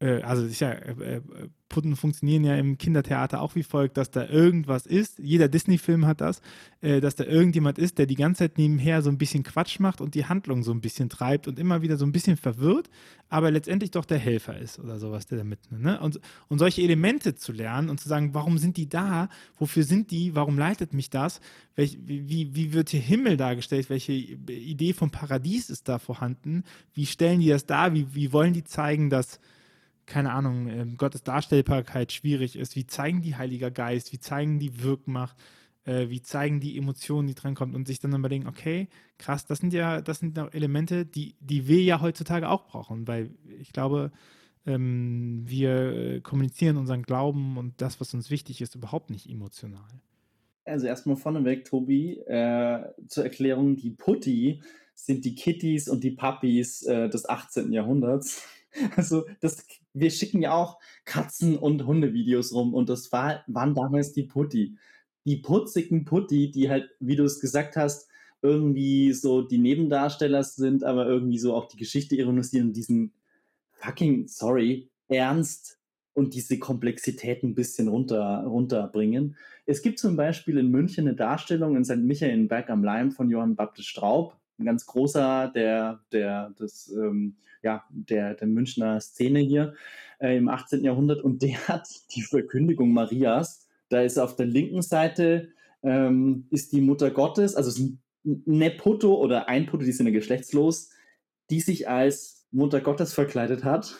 [0.00, 1.20] äh, also ist ja, äh, äh,
[1.68, 6.20] Putten funktionieren ja im Kindertheater auch wie folgt, dass da irgendwas ist, jeder Disney-Film hat
[6.20, 6.40] das,
[6.82, 10.00] äh, dass da irgendjemand ist, der die ganze Zeit nebenher so ein bisschen Quatsch macht
[10.00, 12.90] und die Handlung so ein bisschen treibt und immer wieder so ein bisschen verwirrt,
[13.28, 15.98] aber letztendlich doch der Helfer ist oder sowas, der da mit, ne?
[16.00, 19.28] Und, und solche Elemente zu lernen und zu sagen, warum sind die da,
[19.58, 21.40] wofür sind die, warum leitet mich das,
[21.76, 27.06] Welch, wie, wie wird hier Himmel dargestellt, welche Idee vom Paradies ist da vorhanden, wie
[27.06, 29.40] stellen die das dar, wie, wie wollen die zeigen, dass
[30.06, 32.76] keine Ahnung, äh, Gottes Darstellbarkeit schwierig ist.
[32.76, 34.12] Wie zeigen die Heiliger Geist?
[34.12, 35.36] Wie zeigen die Wirkmacht?
[35.84, 37.74] Äh, wie zeigen die Emotionen, die drankommt?
[37.74, 38.88] Und sich dann überlegen, okay,
[39.18, 43.30] krass, das sind ja, das sind Elemente, die, die wir ja heutzutage auch brauchen, weil
[43.60, 44.10] ich glaube,
[44.66, 49.88] ähm, wir kommunizieren unseren Glauben und das, was uns wichtig ist, überhaupt nicht emotional.
[50.64, 54.62] Also erstmal vorneweg, Tobi, äh, zur Erklärung, die Putti
[54.94, 57.72] sind die Kitties und die Puppies äh, des 18.
[57.72, 58.46] Jahrhunderts.
[58.96, 64.12] Also das, wir schicken ja auch Katzen- und Hundevideos rum und das war, waren damals
[64.12, 64.76] die Putti.
[65.24, 68.08] Die putzigen Putti, die halt, wie du es gesagt hast,
[68.42, 73.12] irgendwie so die Nebendarsteller sind, aber irgendwie so auch die Geschichte ironisieren und diesen
[73.72, 75.78] fucking, sorry, Ernst
[76.12, 79.36] und diese Komplexität ein bisschen runter, runterbringen.
[79.66, 81.96] Es gibt zum Beispiel in München eine Darstellung in St.
[81.96, 86.92] Michael in Berg am Leim von Johann Baptist Straub, ein ganz großer der, der, des,
[86.92, 89.74] ähm, ja, der, der Münchner Szene hier
[90.18, 90.84] äh, im 18.
[90.84, 93.68] Jahrhundert und der hat die Verkündigung Marias.
[93.88, 95.48] Da ist auf der linken Seite
[95.82, 100.12] ähm, ist die Mutter Gottes, also ist ein Neputto oder ein Putto, die sind ja
[100.12, 100.90] geschlechtslos,
[101.50, 103.98] die sich als Mutter Gottes verkleidet hat.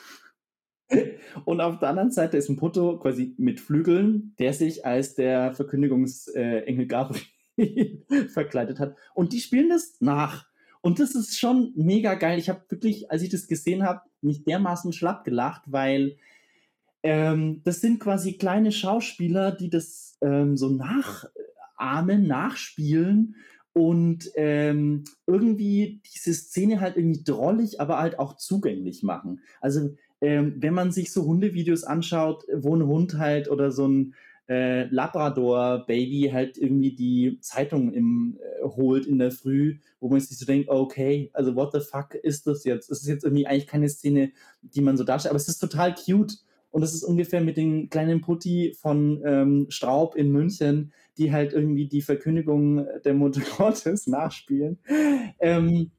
[1.44, 5.52] Und auf der anderen Seite ist ein Putto quasi mit Flügeln, der sich als der
[5.52, 7.22] Verkündigungsengel Gabriel
[8.32, 8.96] verkleidet hat.
[9.14, 10.46] Und die spielen das nach.
[10.80, 12.38] Und das ist schon mega geil.
[12.38, 16.16] Ich habe wirklich, als ich das gesehen habe, mich dermaßen schlapp gelacht, weil
[17.02, 23.36] ähm, das sind quasi kleine Schauspieler, die das ähm, so nachahmen, nachspielen
[23.74, 29.40] und ähm, irgendwie diese Szene halt irgendwie drollig, aber halt auch zugänglich machen.
[29.60, 34.14] Also ähm, wenn man sich so Hundevideos anschaut, wo ein Hund halt oder so ein
[34.48, 40.38] äh, Labrador-Baby halt irgendwie die Zeitung im, äh, holt in der Früh, wo man sich
[40.38, 42.90] so denkt, okay, also what the fuck ist das jetzt?
[42.90, 45.94] Das ist jetzt irgendwie eigentlich keine Szene, die man so darstellt, aber es ist total
[45.94, 46.34] cute.
[46.70, 51.52] Und das ist ungefähr mit den kleinen Putti von ähm, Straub in München, die halt
[51.52, 54.78] irgendwie die Verkündigung der Mutter Gottes nachspielen.
[55.38, 55.92] Ähm,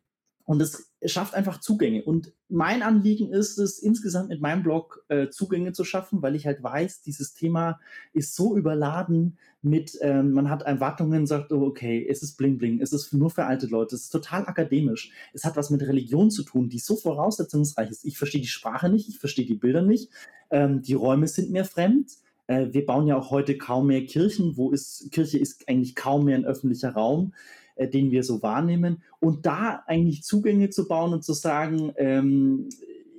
[0.43, 2.03] und es schafft einfach Zugänge.
[2.03, 6.45] Und mein Anliegen ist es, insgesamt mit meinem Blog äh, Zugänge zu schaffen, weil ich
[6.45, 7.79] halt weiß, dieses Thema
[8.13, 12.81] ist so überladen mit, ähm, man hat Erwartungen, sagt, oh, okay, es ist Bling Bling,
[12.81, 16.29] es ist nur für alte Leute, es ist total akademisch, es hat was mit Religion
[16.29, 18.05] zu tun, die so voraussetzungsreich ist.
[18.05, 20.11] Ich verstehe die Sprache nicht, ich verstehe die Bilder nicht,
[20.51, 22.11] ähm, die Räume sind mir fremd.
[22.45, 26.25] Äh, wir bauen ja auch heute kaum mehr Kirchen, wo ist, Kirche ist eigentlich kaum
[26.25, 27.33] mehr ein öffentlicher Raum
[27.75, 29.03] äh, den wir so wahrnehmen.
[29.19, 32.69] Und da eigentlich Zugänge zu bauen und zu sagen, ähm,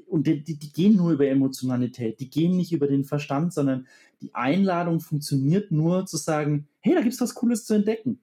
[0.08, 3.86] und die, die, die, gehen nur über Emotionalität, die gehen nicht über den Verstand, sondern
[4.20, 8.20] die Einladung funktioniert nur zu sagen, hey, da gibt es was Cooles zu entdecken.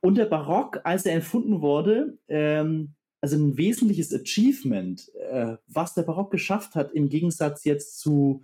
[0.00, 6.02] Und der Barock, als er erfunden wurde, ähm, also ein wesentliches Achievement, äh, was der
[6.02, 8.42] Barock geschafft hat, im Gegensatz jetzt zu,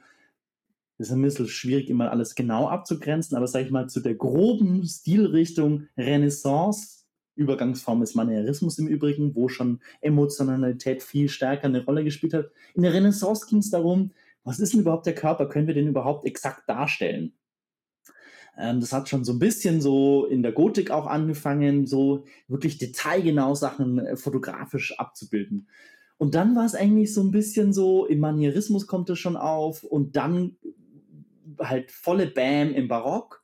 [0.96, 4.14] das ist ein bisschen schwierig, immer alles genau abzugrenzen, aber sage ich mal, zu der
[4.14, 6.99] groben Stilrichtung Renaissance,
[7.40, 12.50] Übergangsform ist Manierismus im Übrigen, wo schon Emotionalität viel stärker eine Rolle gespielt hat.
[12.74, 14.12] In der Renaissance ging es darum,
[14.44, 15.48] was ist denn überhaupt der Körper?
[15.48, 17.32] Können wir den überhaupt exakt darstellen?
[18.58, 22.78] Ähm, das hat schon so ein bisschen so in der Gotik auch angefangen, so wirklich
[22.78, 25.68] detailgenau Sachen äh, fotografisch abzubilden.
[26.18, 29.82] Und dann war es eigentlich so ein bisschen so, im Manierismus kommt es schon auf
[29.82, 30.56] und dann
[31.58, 33.39] halt volle Bam im Barock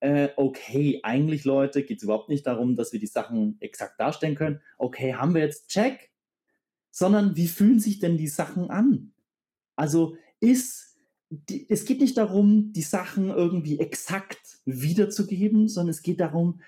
[0.00, 4.34] äh, okay, eigentlich Leute, geht es überhaupt nicht darum, dass wir die Sachen exakt darstellen
[4.34, 4.60] können.
[4.78, 6.10] Okay, haben wir jetzt Check,
[6.90, 9.12] sondern wie fühlen sich denn die Sachen an?
[9.76, 16.20] Also ist, die, es geht nicht darum, die Sachen irgendwie exakt wiederzugeben, sondern es geht
[16.20, 16.60] darum,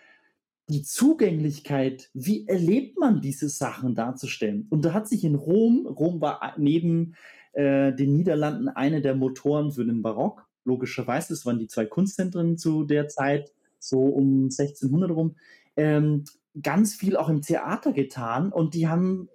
[0.68, 4.66] die Zugänglichkeit, wie erlebt man diese Sachen darzustellen?
[4.70, 7.14] Und da hat sich in Rom, Rom war neben
[7.52, 12.58] äh, den Niederlanden eine der Motoren für den Barock, logischerweise, das waren die zwei Kunstzentren
[12.58, 15.36] zu der Zeit, so um 1600 rum,
[15.76, 16.24] ähm,
[16.62, 19.28] ganz viel auch im Theater getan und die haben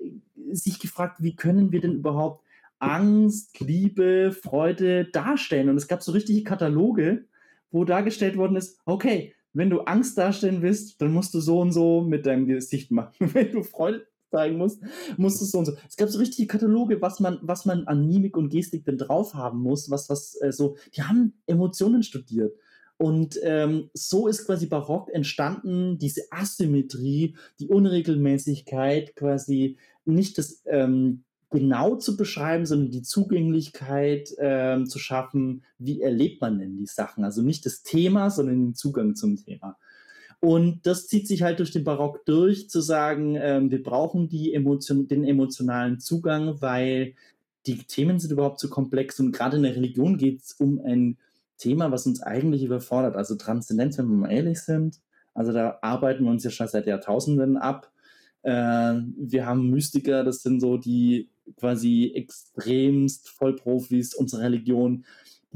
[0.52, 2.44] sich gefragt, wie können wir denn überhaupt
[2.80, 5.70] Angst, Liebe, Freude darstellen?
[5.70, 7.26] Und es gab so richtige Kataloge,
[7.72, 11.72] wo dargestellt worden ist, okay, wenn du Angst darstellen willst, dann musst du so und
[11.72, 13.14] so mit deinem Gesicht machen.
[13.34, 14.82] Wenn du Freude zeigen musst,
[15.18, 15.74] musst du so und so.
[15.88, 19.34] Es gab so richtige Kataloge, was man, was man an Mimik und Gestik denn drauf
[19.34, 22.54] haben muss, was, was, äh, so, die haben Emotionen studiert.
[22.98, 31.24] Und ähm, so ist quasi Barock entstanden, diese Asymmetrie, die Unregelmäßigkeit, quasi nicht das ähm,
[31.52, 37.24] genau zu beschreiben, sondern die Zugänglichkeit ähm, zu schaffen, wie erlebt man denn die Sachen.
[37.24, 39.78] Also nicht das Thema, sondern den Zugang zum Thema.
[40.40, 45.08] Und das zieht sich halt durch den Barock durch, zu sagen, ähm, wir brauchen Emotion,
[45.08, 47.16] den emotionalen Zugang, weil
[47.66, 51.18] die Themen sind überhaupt zu komplex und gerade in der Religion geht es um ein
[51.58, 53.16] Thema, was uns eigentlich überfordert.
[53.16, 55.00] Also Transzendenz, wenn wir mal ehrlich sind.
[55.34, 57.92] Also da arbeiten wir uns ja schon seit Jahrtausenden ab.
[58.44, 58.52] Äh,
[59.18, 65.06] wir haben Mystiker, das sind so die quasi extremst Vollprofis unserer Religion,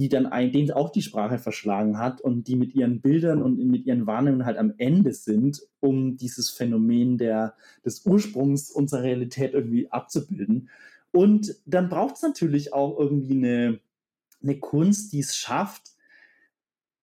[0.02, 3.86] die dann ein, auch die Sprache verschlagen hat und die mit ihren Bildern und mit
[3.86, 7.54] ihren Wahrnehmungen halt am Ende sind, um dieses Phänomen der,
[7.86, 10.70] des Ursprungs unserer Realität irgendwie abzubilden.
[11.12, 13.80] Und dann braucht es natürlich auch irgendwie eine,
[14.42, 15.92] eine Kunst, die es schafft,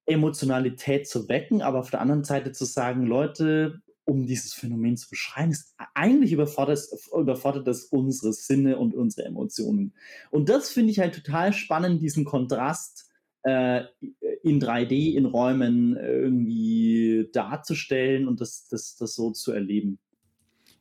[0.04, 5.10] Emotionalität zu wecken, aber auf der anderen Seite zu sagen, Leute, um dieses Phänomen zu
[5.10, 6.80] beschreiben, ist eigentlich überfordert,
[7.14, 9.92] überfordert das unsere Sinne und unsere Emotionen.
[10.30, 13.10] Und das finde ich halt total spannend, diesen Kontrast
[13.42, 13.82] äh,
[14.42, 19.98] in 3D, in Räumen irgendwie darzustellen und das, das, das so zu erleben.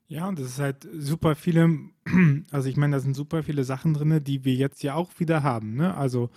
[0.07, 1.79] Ja, und das ist halt super viele,
[2.51, 5.43] also ich meine, da sind super viele Sachen drin, die wir jetzt ja auch wieder
[5.43, 5.75] haben.
[5.75, 5.93] Ne?
[5.95, 6.29] Also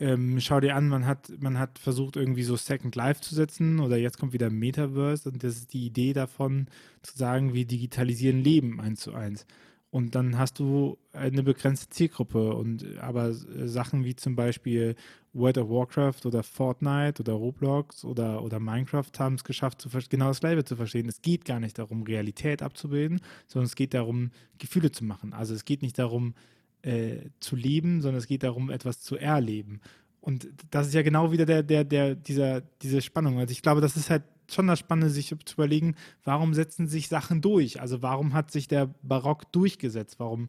[0.00, 3.80] ähm, schau dir an, man hat, man hat versucht, irgendwie so Second Life zu setzen
[3.80, 6.66] oder jetzt kommt wieder Metaverse und das ist die Idee davon,
[7.02, 9.46] zu sagen, wir digitalisieren Leben eins zu eins.
[9.90, 14.94] Und dann hast du eine begrenzte Zielgruppe und aber Sachen wie zum Beispiel
[15.32, 20.28] World of Warcraft oder Fortnite oder Roblox oder, oder Minecraft haben es geschafft, zu, genau
[20.28, 21.08] das Gleiche zu verstehen.
[21.08, 25.32] Es geht gar nicht darum, Realität abzubilden, sondern es geht darum, Gefühle zu machen.
[25.32, 26.34] Also es geht nicht darum,
[26.82, 29.80] äh, zu leben, sondern es geht darum, etwas zu erleben.
[30.20, 33.38] Und das ist ja genau wieder der, der, der, dieser, diese Spannung.
[33.38, 37.08] Also ich glaube, das ist halt schon das Spannende, sich zu überlegen, warum setzen sich
[37.08, 37.80] Sachen durch?
[37.80, 40.18] Also warum hat sich der Barock durchgesetzt?
[40.18, 40.48] Warum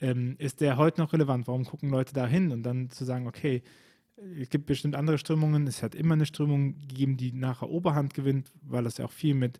[0.00, 1.46] ähm, ist der heute noch relevant?
[1.46, 2.50] Warum gucken Leute da hin?
[2.50, 3.62] Und dann zu sagen, okay,
[4.40, 5.66] es gibt bestimmt andere Strömungen.
[5.66, 9.34] Es hat immer eine Strömung gegeben, die nachher Oberhand gewinnt, weil das ja auch viel
[9.34, 9.58] mit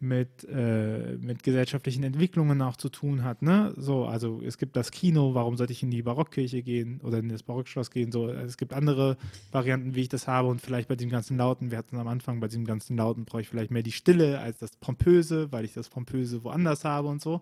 [0.00, 3.42] mit, äh, mit gesellschaftlichen Entwicklungen auch zu tun hat.
[3.42, 3.74] Ne?
[3.76, 7.28] So, also es gibt das Kino, warum sollte ich in die Barockkirche gehen oder in
[7.28, 8.12] das Barockschloss gehen?
[8.12, 9.16] So, es gibt andere
[9.50, 12.38] Varianten, wie ich das habe und vielleicht bei diesem ganzen Lauten, wir hatten am Anfang,
[12.38, 15.74] bei diesem ganzen Lauten brauche ich vielleicht mehr die Stille als das Pompöse, weil ich
[15.74, 17.40] das Pompöse woanders habe und so.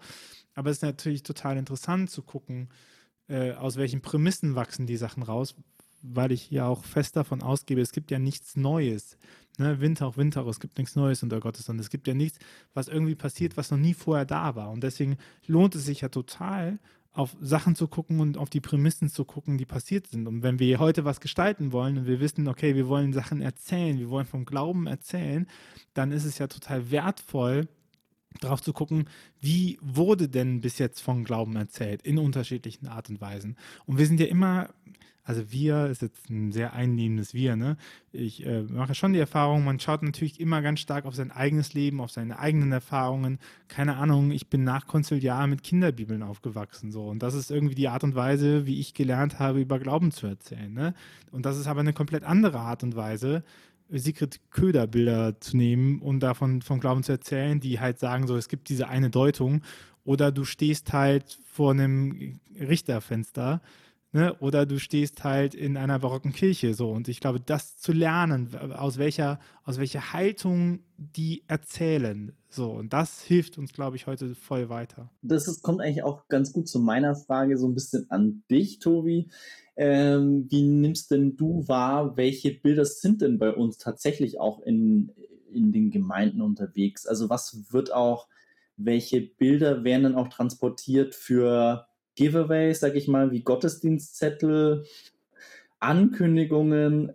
[0.55, 2.71] Aber es ist natürlich total interessant zu gucken,
[3.29, 5.55] äh, aus welchen Prämissen wachsen die Sachen raus,
[6.03, 9.19] weil ich ja auch fest davon ausgebe, es gibt ja nichts Neues.
[9.59, 12.39] Ne, Winter auch Winter, es gibt nichts Neues unter Gottes und es gibt ja nichts,
[12.75, 14.71] was irgendwie passiert, was noch nie vorher da war.
[14.71, 16.79] Und deswegen lohnt es sich ja total,
[17.17, 20.29] auf Sachen zu gucken und auf die Prämissen zu gucken, die passiert sind.
[20.29, 23.99] Und wenn wir heute was gestalten wollen und wir wissen, okay, wir wollen Sachen erzählen,
[23.99, 25.47] wir wollen vom Glauben erzählen,
[25.95, 27.69] dann ist es ja total wertvoll,
[28.41, 29.09] darauf zu gucken,
[29.41, 33.57] wie wurde denn bis jetzt vom Glauben erzählt, in unterschiedlichen Art und Weisen.
[33.87, 34.69] Und wir sind ja immer
[35.27, 37.77] also wir ist jetzt ein sehr einnehmendes Wir, ne?
[38.13, 41.75] Ich äh, mache schon die Erfahrung, man schaut natürlich immer ganz stark auf sein eigenes
[41.75, 43.41] Leben, auf seine eigenen Erfahrungen.
[43.67, 47.09] Keine Ahnung, ich bin nach Konziliar mit Kinderbibeln aufgewachsen, so.
[47.09, 50.29] Und das ist irgendwie die Art und Weise, wie ich gelernt habe, über Glauben zu
[50.29, 50.95] erzählen, ne?
[51.33, 53.43] Und das ist aber eine komplett andere Art und Weise,
[53.89, 58.37] Sigrid Köder Bilder zu nehmen und davon vom Glauben zu erzählen, die halt sagen so,
[58.37, 59.63] es gibt diese eine Deutung
[60.05, 63.61] oder du stehst halt vor einem Richterfenster
[64.17, 64.35] Ne?
[64.41, 66.89] Oder du stehst halt in einer barocken Kirche so.
[66.91, 72.33] Und ich glaube, das zu lernen, aus welcher, aus welcher Haltung die erzählen.
[72.49, 75.11] So, und das hilft uns, glaube ich, heute voll weiter.
[75.21, 78.79] Das ist, kommt eigentlich auch ganz gut zu meiner Frage, so ein bisschen an dich,
[78.79, 79.29] Tobi.
[79.77, 85.13] Ähm, wie nimmst denn du wahr, welche Bilder sind denn bei uns tatsächlich auch in,
[85.53, 87.07] in den Gemeinden unterwegs?
[87.07, 88.29] Also was wird auch,
[88.79, 91.87] welche Bilder werden dann auch transportiert für
[92.17, 94.85] Giveaways, sag ich mal, wie Gottesdienstzettel,
[95.79, 97.15] Ankündigungen, äh,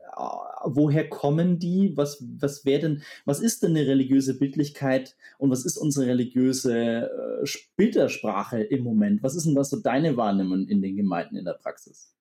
[0.63, 1.93] woher kommen die?
[1.95, 7.09] Was, was wäre denn, was ist denn eine religiöse Bildlichkeit und was ist unsere religiöse
[7.43, 9.23] äh, Bildersprache im Moment?
[9.23, 12.13] Was ist denn das so deine Wahrnehmung in den Gemeinden in der Praxis?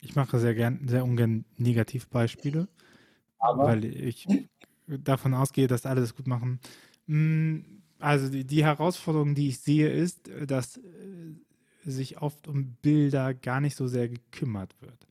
[0.00, 2.68] Ich mache sehr gern, sehr ungern Negativbeispiele,
[3.38, 3.64] Aber?
[3.64, 4.26] weil ich
[4.86, 6.60] davon ausgehe, dass alle das gut machen.
[7.06, 10.80] Hm, also die, die, Herausforderung, die ich sehe, ist, dass äh,
[11.84, 15.06] sich oft um Bilder gar nicht so sehr gekümmert wird.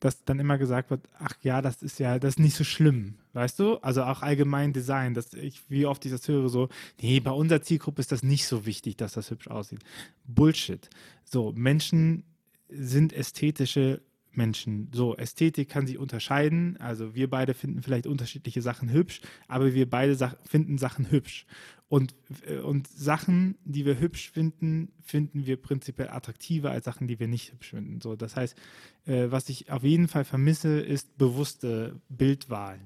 [0.00, 3.14] dass dann immer gesagt wird, ach ja, das ist ja, das ist nicht so schlimm,
[3.32, 3.76] weißt du?
[3.76, 6.68] Also auch allgemein Design, dass ich, wie oft ich das höre, so,
[7.00, 9.80] nee, bei unserer Zielgruppe ist das nicht so wichtig, dass das hübsch aussieht.
[10.26, 10.90] Bullshit.
[11.24, 12.24] So, Menschen
[12.68, 14.02] sind ästhetische
[14.36, 14.88] Menschen.
[14.92, 16.76] So, Ästhetik kann sich unterscheiden.
[16.78, 21.46] Also wir beide finden vielleicht unterschiedliche Sachen hübsch, aber wir beide Sa finden Sachen hübsch.
[21.94, 22.12] Und,
[22.48, 27.28] äh, und Sachen, die wir hübsch finden, finden wir prinzipiell attraktiver als Sachen, die wir
[27.28, 28.00] nicht hübsch finden.
[28.00, 28.58] So, das heißt,
[29.06, 32.80] äh, was ich auf jeden Fall vermisse, ist bewusste Bildwahl.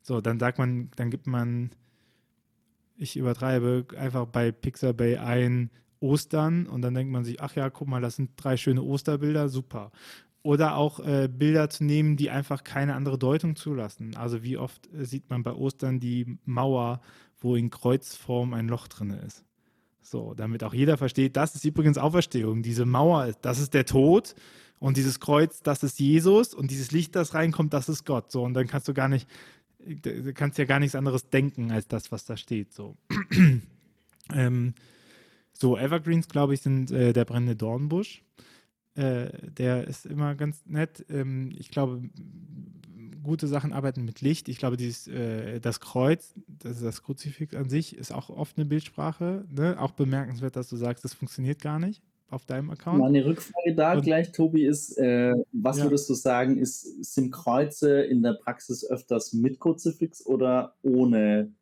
[0.00, 1.70] So, dann sagt man, dann gibt man,
[2.96, 7.88] ich übertreibe, einfach bei Pixabay ein Ostern und dann denkt man sich, ach ja, guck
[7.88, 9.90] mal, das sind drei schöne Osterbilder, super.
[10.44, 14.16] Oder auch äh, Bilder zu nehmen, die einfach keine andere Deutung zulassen.
[14.16, 17.00] Also wie oft äh, sieht man bei Ostern die Mauer,
[17.42, 19.44] wo in Kreuzform ein Loch drin ist.
[20.02, 22.62] So, damit auch jeder versteht, das ist übrigens Auferstehung.
[22.62, 24.34] Diese Mauer, das ist der Tod
[24.78, 28.30] und dieses Kreuz, das ist Jesus und dieses Licht, das reinkommt, das ist Gott.
[28.30, 29.28] So, und dann kannst du gar nicht,
[29.78, 32.72] du kannst ja gar nichts anderes denken als das, was da steht.
[32.72, 32.96] So,
[34.34, 34.74] ähm,
[35.52, 38.22] so Evergreens, glaube ich, sind äh, der brennende Dornbusch.
[38.94, 41.06] Äh, der ist immer ganz nett.
[41.08, 42.02] Ähm, ich glaube,
[43.22, 44.48] gute Sachen arbeiten mit Licht.
[44.48, 48.66] Ich glaube, dieses, äh, das Kreuz, das, das Kruzifix an sich, ist auch oft eine
[48.66, 49.44] Bildsprache.
[49.50, 49.76] Ne?
[49.78, 52.02] Auch bemerkenswert, dass du sagst, das funktioniert gar nicht
[52.32, 52.98] auf deinem Account.
[52.98, 55.84] Meine Rückfrage da Und, gleich, Tobi, ist, äh, was ja.
[55.84, 61.52] würdest du sagen, ist, sind Kreuze in der Praxis öfters mit Kruzifix oder ohne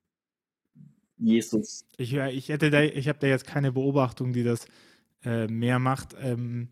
[1.19, 1.85] Jesus?
[1.97, 4.67] Ich, ich, hätte da, ich habe da jetzt keine Beobachtung, die das
[5.25, 6.15] äh, mehr macht.
[6.21, 6.69] Ähm,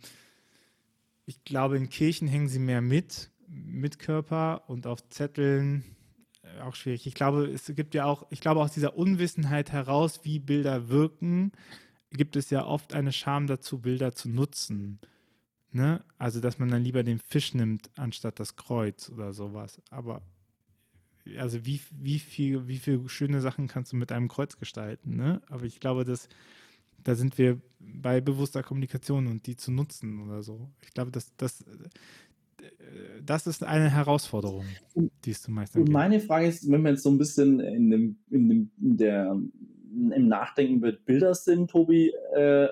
[1.27, 5.85] ich glaube, in Kirchen hängen sie mehr mit, mit Körper und auf Zetteln
[6.43, 7.07] äh, auch schwierig.
[7.07, 11.53] Ich glaube, es gibt ja auch, ich glaube aus dieser Unwissenheit heraus, wie Bilder wirken,
[12.11, 14.99] gibt es ja oft eine Scham dazu, Bilder zu nutzen.
[15.71, 16.03] Ne?
[16.17, 19.83] Also, dass man dann lieber den Fisch nimmt, anstatt das Kreuz oder sowas.
[19.91, 20.23] Aber
[21.37, 25.43] also wie, wie, viel, wie viele schöne Sachen kannst du mit einem Kreuz gestalten, ne?
[25.49, 26.29] Aber ich glaube, dass
[27.05, 30.71] da sind wir bei bewusster Kommunikation und die zu nutzen oder so.
[30.83, 31.65] Ich glaube, dass das,
[33.25, 34.65] das ist eine Herausforderung,
[35.25, 35.93] die es zu meistern gibt.
[35.93, 39.31] Meine Frage ist, wenn wir jetzt so ein bisschen in dem, in dem, in der,
[39.33, 42.69] im Nachdenken über Bilder sind, Tobi, äh,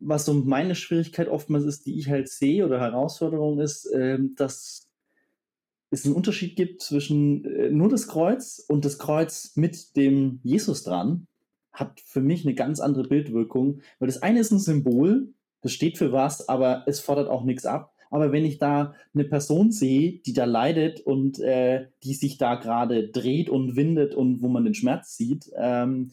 [0.00, 4.88] was so meine Schwierigkeit oftmals ist, die ich halt sehe oder Herausforderung ist, äh, dass
[5.90, 10.82] es einen Unterschied gibt zwischen äh, nur das Kreuz und das Kreuz mit dem Jesus
[10.84, 11.26] dran
[11.72, 15.98] hat für mich eine ganz andere Bildwirkung, weil das eine ist ein Symbol, das steht
[15.98, 17.92] für was, aber es fordert auch nichts ab.
[18.10, 22.54] Aber wenn ich da eine Person sehe, die da leidet und äh, die sich da
[22.54, 26.10] gerade dreht und windet und wo man den Schmerz sieht, ähm,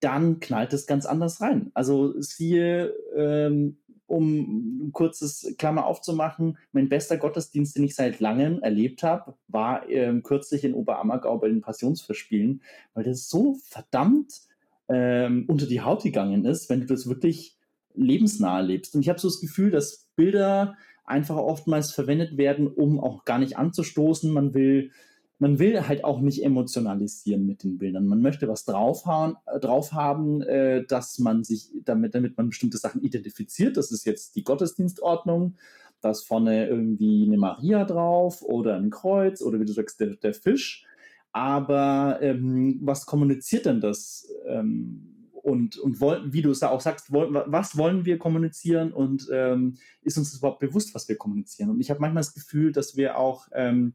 [0.00, 1.70] dann knallt es ganz anders rein.
[1.74, 3.76] Also siehe, ähm,
[4.06, 9.88] um ein kurzes Klammer aufzumachen, mein bester Gottesdienst, den ich seit langem erlebt habe, war
[9.88, 12.62] ähm, kürzlich in Oberammergau bei den Passionsverspielen,
[12.92, 14.42] weil das so verdammt
[14.88, 17.56] ähm, unter die Haut gegangen ist, wenn du das wirklich
[17.94, 18.94] lebensnah lebst.
[18.94, 20.76] Und ich habe so das Gefühl, dass Bilder
[21.12, 24.32] einfach oftmals verwendet werden, um auch gar nicht anzustoßen.
[24.32, 24.90] Man will,
[25.38, 28.06] man will halt auch nicht emotionalisieren mit den Bildern.
[28.06, 32.78] Man möchte was draufhauen, äh, drauf haben, äh, dass man sich damit, damit man bestimmte
[32.78, 33.76] Sachen identifiziert.
[33.76, 35.56] Das ist jetzt die Gottesdienstordnung.
[36.00, 40.16] Da ist vorne irgendwie eine Maria drauf oder ein Kreuz oder wie du sagst, der,
[40.16, 40.84] der Fisch.
[41.30, 44.28] Aber ähm, was kommuniziert denn das?
[44.46, 49.28] Ähm, und, und wollen, wie du es auch sagst, wollen, was wollen wir kommunizieren und
[49.32, 51.70] ähm, ist uns überhaupt bewusst, was wir kommunizieren?
[51.70, 53.94] Und ich habe manchmal das Gefühl, dass wir auch ähm,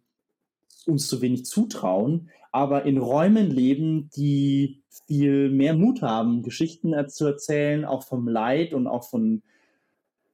[0.86, 7.26] uns zu wenig zutrauen, aber in Räumen leben, die viel mehr Mut haben, Geschichten zu
[7.26, 9.42] erzählen, auch vom Leid und auch von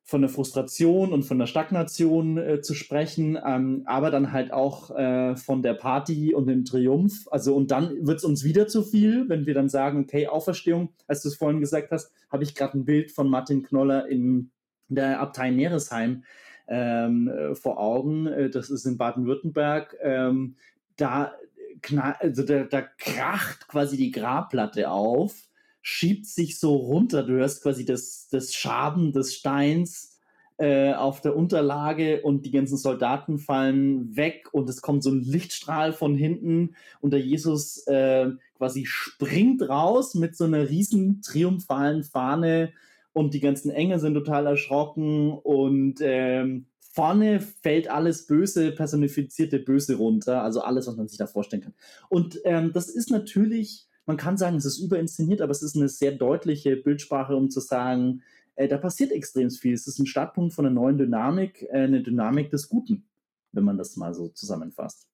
[0.05, 4.91] von der Frustration und von der Stagnation äh, zu sprechen, ähm, aber dann halt auch
[4.91, 7.27] äh, von der Party und dem Triumph.
[7.31, 10.93] Also und dann wird es uns wieder zu viel, wenn wir dann sagen, okay, Auferstehung,
[11.07, 14.51] als du es vorhin gesagt hast, habe ich gerade ein Bild von Martin Knoller in
[14.89, 16.23] der Abtei Neresheim
[16.67, 18.27] ähm, äh, vor Augen.
[18.27, 19.95] Äh, das ist in Baden-Württemberg.
[20.01, 20.55] Ähm,
[20.97, 21.33] da,
[22.19, 25.47] also da, da kracht quasi die Grabplatte auf
[25.83, 27.23] schiebt sich so runter.
[27.23, 30.17] Du hörst quasi das, das Schaben des Steins
[30.57, 35.21] äh, auf der Unterlage und die ganzen Soldaten fallen weg und es kommt so ein
[35.21, 42.03] Lichtstrahl von hinten und der Jesus äh, quasi springt raus mit so einer riesen triumphalen
[42.03, 42.71] Fahne
[43.11, 49.95] und die ganzen Engel sind total erschrocken und ähm, vorne fällt alles Böse, personifizierte Böse
[49.95, 51.73] runter, also alles, was man sich da vorstellen kann.
[52.07, 55.89] Und ähm, das ist natürlich man kann sagen, es ist überinszeniert, aber es ist eine
[55.89, 58.21] sehr deutliche Bildsprache, um zu sagen,
[58.55, 59.73] äh, da passiert extrem viel.
[59.73, 63.05] Es ist ein Startpunkt von einer neuen Dynamik, äh, eine Dynamik des Guten.
[63.55, 65.07] wenn man das mal so zusammenfasst.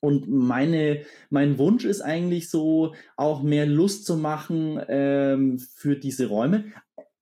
[0.00, 6.26] Und meine, mein Wunsch ist eigentlich so, auch mehr Lust zu machen ähm, für diese
[6.26, 6.66] Räume.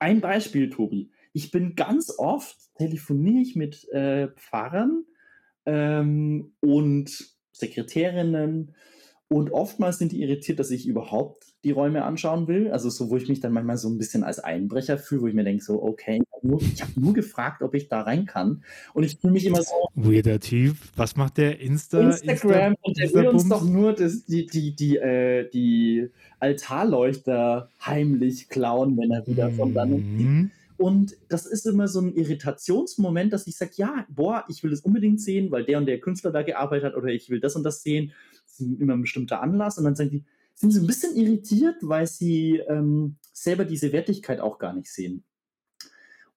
[0.01, 1.12] Ein Beispiel, Tobi.
[1.32, 5.05] Ich bin ganz oft, telefoniere ich mit äh, Pfarrern
[5.64, 8.74] ähm, und Sekretärinnen
[9.29, 12.70] und oftmals sind die irritiert, dass ich überhaupt die Räume anschauen will.
[12.70, 15.35] Also so, wo ich mich dann manchmal so ein bisschen als Einbrecher fühle, wo ich
[15.35, 18.62] mir denke, so, okay, ich habe nur gefragt, ob ich da rein kann.
[18.93, 19.72] Und ich fühle mich immer so.
[19.95, 20.77] Weirder Typ.
[20.95, 22.01] Was macht der Insta?
[22.01, 27.70] Instagram Insta, und der will uns doch nur das, die, die, die, äh, die Altarleuchter
[27.85, 30.51] heimlich klauen, wenn er wieder von dann mhm.
[30.77, 34.81] Und das ist immer so ein Irritationsmoment, dass ich sage, ja, boah, ich will das
[34.81, 37.62] unbedingt sehen, weil der und der Künstler da gearbeitet hat oder ich will das und
[37.62, 38.12] das sehen.
[38.61, 39.79] Immer ein bestimmter Anlass.
[39.79, 40.25] Und dann sagen die,
[40.55, 45.25] sind sie ein bisschen irritiert, weil sie ähm, selber diese Wertigkeit auch gar nicht sehen.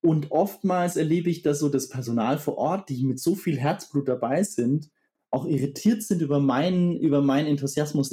[0.01, 4.07] Und oftmals erlebe ich, dass so das Personal vor Ort, die mit so viel Herzblut
[4.07, 4.89] dabei sind,
[5.29, 8.11] auch irritiert sind über meinen, über meinen Enthusiasmus.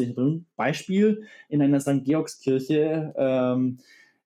[0.57, 2.05] Beispiel in einer St.
[2.05, 3.79] Georgskirche ähm,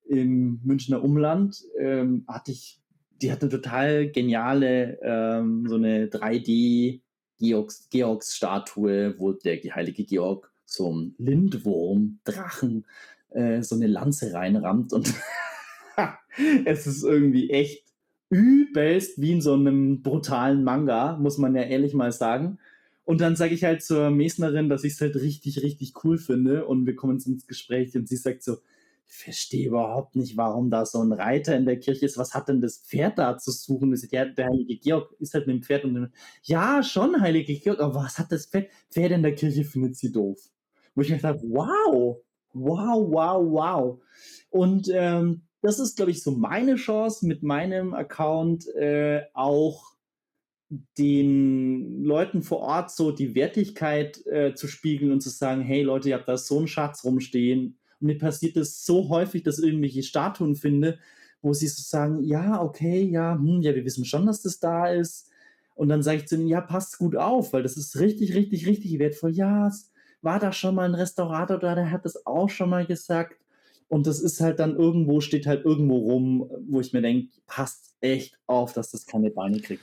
[0.09, 2.81] im Münchner Umland ähm, hatte ich,
[3.21, 7.01] die hatte total geniale, ähm, so eine 3D
[7.39, 12.85] Georgs, Georgs-Statue, wo der heilige Georg so ein Lindwurm, Drachen,
[13.31, 15.13] äh, so eine Lanze reinrammt und
[16.65, 17.85] es ist irgendwie echt
[18.31, 22.59] übelst wie in so einem brutalen Manga, muss man ja ehrlich mal sagen.
[23.05, 26.67] Und dann sage ich halt zur Mesnerin, dass ich es halt richtig, richtig cool finde
[26.67, 28.59] und wir kommen ins Gespräch und sie sagt so,
[29.09, 32.19] verstehe überhaupt nicht, warum da so ein Reiter in der Kirche ist.
[32.19, 33.91] Was hat denn das Pferd da zu suchen?
[33.91, 37.81] Das, der, heilige Georg ist halt mit dem Pferd und dem, ja, schon heilige Georg,
[37.81, 38.69] aber was hat das Pferd?
[38.91, 40.39] Pferd in der Kirche findet sie doof.
[40.95, 42.19] Wo ich mir dachte, wow,
[42.53, 44.03] wow, wow, wow.
[44.51, 49.97] Und ähm, das ist, glaube ich, so meine Chance mit meinem Account äh, auch
[50.99, 56.11] den Leuten vor Ort so die Wertigkeit äh, zu spiegeln und zu sagen, hey Leute,
[56.11, 59.67] ihr habt da so einen Schatz rumstehen, und mir passiert es so häufig, dass ich
[59.67, 60.99] irgendwelche Statuen finde,
[61.43, 64.89] wo sie so sagen, ja, okay, ja, hm, ja, wir wissen schon, dass das da
[64.89, 65.31] ist.
[65.75, 68.67] Und dann sage ich zu ihnen, ja, passt gut auf, weil das ist richtig, richtig,
[68.67, 69.31] richtig wertvoll.
[69.31, 69.93] Ja, es
[70.23, 73.37] war da schon mal ein Restaurator da, der hat das auch schon mal gesagt.
[73.87, 77.95] Und das ist halt dann irgendwo, steht halt irgendwo rum, wo ich mir denke, passt
[78.01, 79.83] echt auf, dass das keine Beine kriegt.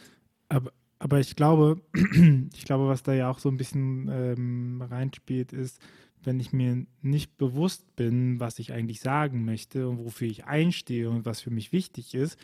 [0.50, 1.82] Aber, aber ich glaube,
[2.54, 5.80] ich glaube, was da ja auch so ein bisschen ähm, reinspielt, ist,
[6.26, 11.10] wenn ich mir nicht bewusst bin, was ich eigentlich sagen möchte und wofür ich einstehe
[11.10, 12.38] und was für mich wichtig ist,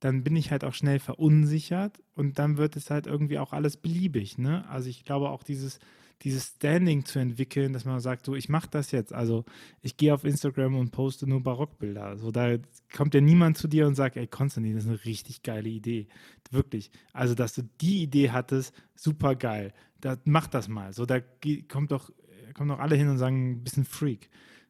[0.00, 3.76] dann bin ich halt auch schnell verunsichert und dann wird es halt irgendwie auch alles
[3.76, 4.36] beliebig.
[4.36, 4.68] Ne?
[4.68, 5.78] Also ich glaube auch dieses,
[6.22, 9.14] dieses Standing zu entwickeln, dass man sagt, so ich mache das jetzt.
[9.14, 9.44] Also
[9.80, 12.04] ich gehe auf Instagram und poste nur Barockbilder.
[12.04, 12.56] Also da
[12.94, 16.08] kommt ja niemand zu dir und sagt, ey Konstantin, das ist eine richtig geile Idee.
[16.50, 16.90] Wirklich.
[17.12, 19.72] Also dass du die Idee hattest, super geil.
[20.00, 20.92] Da, mach das mal.
[20.92, 21.20] So, da
[21.68, 22.10] kommt doch
[22.52, 24.28] kommen doch alle hin und sagen, ein bisschen Freak.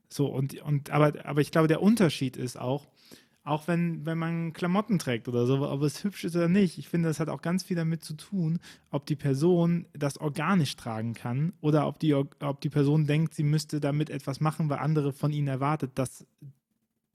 [0.09, 2.87] So, und, und aber, aber ich glaube, der Unterschied ist auch,
[3.43, 6.89] auch wenn, wenn man Klamotten trägt oder so, ob es hübsch ist oder nicht, ich
[6.89, 8.59] finde, das hat auch ganz viel damit zu tun,
[8.91, 13.43] ob die Person das organisch tragen kann oder ob die, ob die Person denkt, sie
[13.43, 16.27] müsste damit etwas machen, weil andere von ihnen erwartet, dass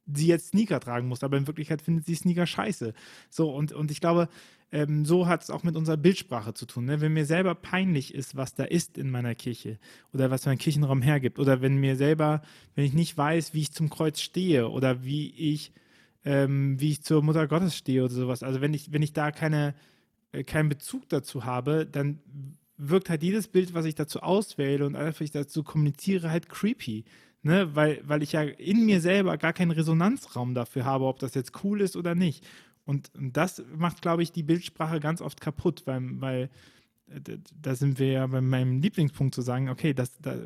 [0.05, 2.93] sie jetzt Sneaker tragen muss, aber in Wirklichkeit findet sie Sneaker scheiße.
[3.29, 4.29] So, und, und ich glaube,
[4.71, 6.85] ähm, so hat es auch mit unserer Bildsprache zu tun.
[6.85, 7.01] Ne?
[7.01, 9.79] Wenn mir selber peinlich ist, was da ist in meiner Kirche
[10.13, 12.41] oder was mein Kirchenraum hergibt oder wenn mir selber,
[12.75, 15.71] wenn ich nicht weiß, wie ich zum Kreuz stehe oder wie ich,
[16.23, 19.31] ähm, wie ich zur Mutter Gottes stehe oder sowas, also wenn ich, wenn ich da
[19.31, 19.73] keine,
[20.31, 22.19] äh, keinen Bezug dazu habe, dann
[22.77, 27.05] wirkt halt jedes Bild, was ich dazu auswähle und einfach ich dazu kommuniziere, halt creepy.
[27.41, 31.35] Ne, weil, weil ich ja in mir selber gar keinen Resonanzraum dafür habe, ob das
[31.35, 32.45] jetzt cool ist oder nicht.
[32.89, 36.49] Und, das macht, glaube ich, die Bildsprache ganz oft kaputt, weil, weil
[37.05, 40.39] äh, da sind wir ja bei meinem Lieblingspunkt zu sagen, okay, das, das,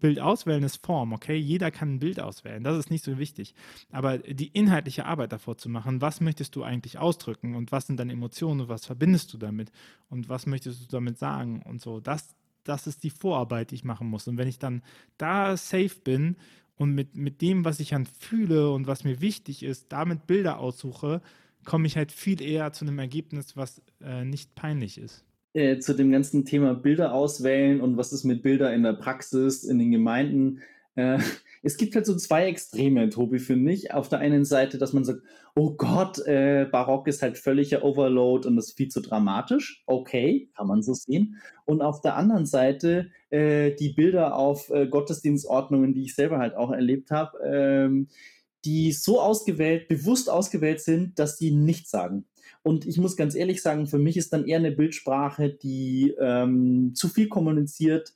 [0.00, 3.54] Bild auswählen ist Form, okay, jeder kann ein Bild auswählen, das ist nicht so wichtig.
[3.92, 8.00] Aber die inhaltliche Arbeit davor zu machen, was möchtest du eigentlich ausdrücken und was sind
[8.00, 9.70] deine Emotionen und was verbindest du damit
[10.08, 12.34] und was möchtest du damit sagen und so, das,
[12.64, 14.26] das ist die Vorarbeit, die ich machen muss.
[14.26, 14.82] Und wenn ich dann
[15.16, 16.34] da safe bin
[16.74, 20.58] und mit, mit dem, was ich dann fühle und was mir wichtig ist, damit Bilder
[20.58, 21.22] aussuche,
[21.64, 25.24] komme ich halt viel eher zu einem Ergebnis, was äh, nicht peinlich ist.
[25.52, 29.62] Äh, zu dem ganzen Thema Bilder auswählen und was ist mit Bilder in der Praxis,
[29.62, 30.62] in den Gemeinden.
[30.96, 31.18] Äh,
[31.62, 33.94] es gibt halt so zwei Extreme, Tobi, finde ich.
[33.94, 35.22] Auf der einen Seite, dass man sagt,
[35.54, 39.84] oh Gott, äh, Barock ist halt völliger Overload und ist viel zu dramatisch.
[39.86, 41.40] Okay, kann man so sehen.
[41.64, 46.56] Und auf der anderen Seite äh, die Bilder auf äh, Gottesdienstordnungen, die ich selber halt
[46.56, 48.08] auch erlebt habe, ähm,
[48.64, 52.24] die so ausgewählt, bewusst ausgewählt sind, dass sie nichts sagen.
[52.62, 56.92] Und ich muss ganz ehrlich sagen, für mich ist dann eher eine Bildsprache, die ähm,
[56.94, 58.14] zu viel kommuniziert.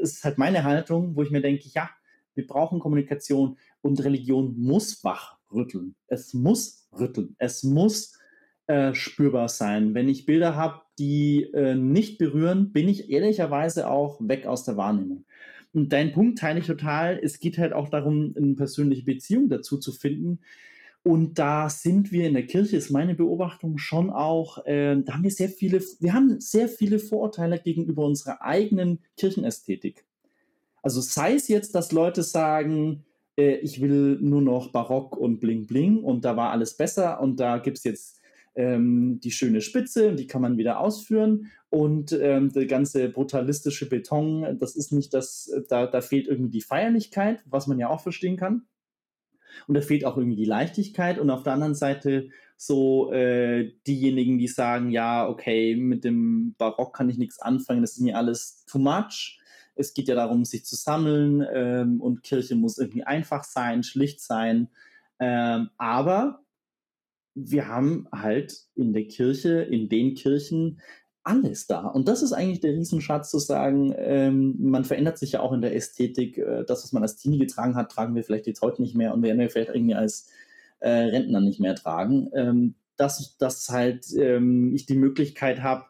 [0.00, 1.90] Ist halt meine Haltung, wo ich mir denke, ja,
[2.34, 5.94] wir brauchen Kommunikation und Religion muss wachrütteln.
[6.08, 7.36] Es muss rütteln.
[7.38, 8.18] Es muss
[8.66, 9.94] äh, spürbar sein.
[9.94, 14.76] Wenn ich Bilder habe, die äh, nicht berühren, bin ich ehrlicherweise auch weg aus der
[14.76, 15.24] Wahrnehmung.
[15.74, 17.18] Und dein Punkt teile ich total.
[17.22, 20.38] Es geht halt auch darum, eine persönliche Beziehung dazu zu finden.
[21.02, 25.22] Und da sind wir in der Kirche, ist meine Beobachtung schon auch, äh, da haben
[25.22, 30.06] wir sehr viele, wir haben sehr viele Vorurteile gegenüber unserer eigenen Kirchenästhetik.
[30.80, 33.04] Also sei es jetzt, dass Leute sagen,
[33.36, 37.38] äh, ich will nur noch Barock und Bling Bling und da war alles besser und
[37.38, 38.20] da gibt es jetzt
[38.54, 43.88] ähm, die schöne Spitze und die kann man wieder ausführen und ähm, der ganze brutalistische
[43.88, 48.00] Beton, das ist nicht das, da, da fehlt irgendwie die Feierlichkeit, was man ja auch
[48.00, 48.62] verstehen kann.
[49.66, 51.18] Und da fehlt auch irgendwie die Leichtigkeit.
[51.18, 56.94] Und auf der anderen Seite so äh, diejenigen, die sagen, ja, okay, mit dem Barock
[56.94, 59.40] kann ich nichts anfangen, das ist mir alles too much.
[59.74, 64.20] Es geht ja darum, sich zu sammeln ähm, und Kirche muss irgendwie einfach sein, schlicht
[64.20, 64.68] sein.
[65.18, 66.43] Ähm, aber
[67.34, 70.80] wir haben halt in der Kirche, in den Kirchen
[71.24, 71.86] alles da.
[71.86, 75.62] Und das ist eigentlich der Riesenschatz zu sagen, ähm, man verändert sich ja auch in
[75.62, 76.38] der Ästhetik.
[76.38, 79.14] Äh, das, was man als Teenie getragen hat, tragen wir vielleicht jetzt heute nicht mehr
[79.14, 80.28] und werden wir vielleicht irgendwie als
[80.80, 82.30] äh, Rentner nicht mehr tragen.
[82.34, 85.86] Ähm, dass dass halt ähm, ich die Möglichkeit habe,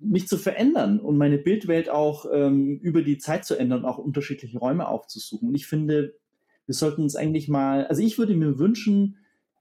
[0.00, 4.58] mich zu verändern und meine Bildwelt auch ähm, über die Zeit zu ändern auch unterschiedliche
[4.58, 5.48] Räume aufzusuchen.
[5.48, 6.14] Und ich finde,
[6.66, 9.16] wir sollten uns eigentlich mal, also ich würde mir wünschen,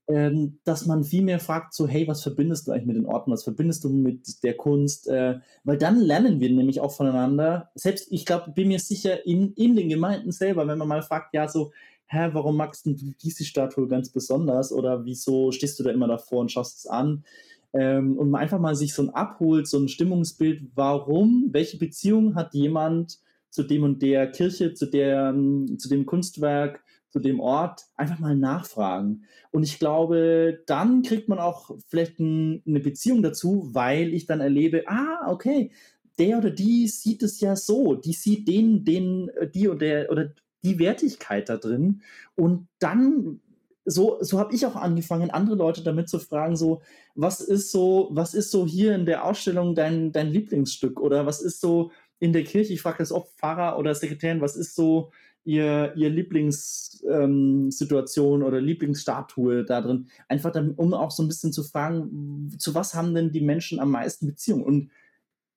[0.08, 3.32] ähm, dass man viel mehr fragt, so, hey, was verbindest du eigentlich mit den Orten,
[3.32, 5.08] was verbindest du mit der Kunst?
[5.08, 7.72] Äh, weil dann lernen wir nämlich auch voneinander.
[7.76, 11.34] Selbst, ich glaube, bin mir sicher, in, in den Gemeinden selber, wenn man mal fragt,
[11.34, 11.72] ja, so,
[12.08, 14.72] hä, warum magst du diese Statue ganz besonders?
[14.72, 17.26] Oder wieso stehst du da immer davor und schaust es an?
[17.74, 22.36] Ähm, und man einfach mal sich so ein abholt, so ein Stimmungsbild, warum, welche Beziehung
[22.36, 25.34] hat jemand zu dem und der Kirche, zu, der,
[25.78, 26.82] zu dem Kunstwerk,
[27.18, 29.24] zu dem Ort, einfach mal nachfragen.
[29.51, 34.39] Und ich glaube, dann kriegt man auch vielleicht ein, eine Beziehung dazu, weil ich dann
[34.39, 35.72] erlebe, ah, okay,
[36.20, 40.34] der oder die sieht es ja so, die sieht den, den, die oder der oder
[40.63, 42.01] die Wertigkeit da drin.
[42.36, 43.39] Und dann
[43.86, 46.82] so, so habe ich auch angefangen, andere Leute damit zu fragen, so,
[47.15, 50.99] was ist so, was ist so hier in der Ausstellung dein, dein Lieblingsstück?
[50.99, 52.74] Oder was ist so in der Kirche?
[52.74, 55.11] Ich frage das oft Pfarrer oder Sekretärin, was ist so
[55.47, 60.09] ihr, ihr Lieblingssituation ähm, oder Lieblingsstatue da drin.
[60.27, 63.79] Einfach damit, um auch so ein bisschen zu fragen, zu was haben denn die Menschen
[63.79, 64.63] am meisten Beziehung?
[64.63, 64.91] Und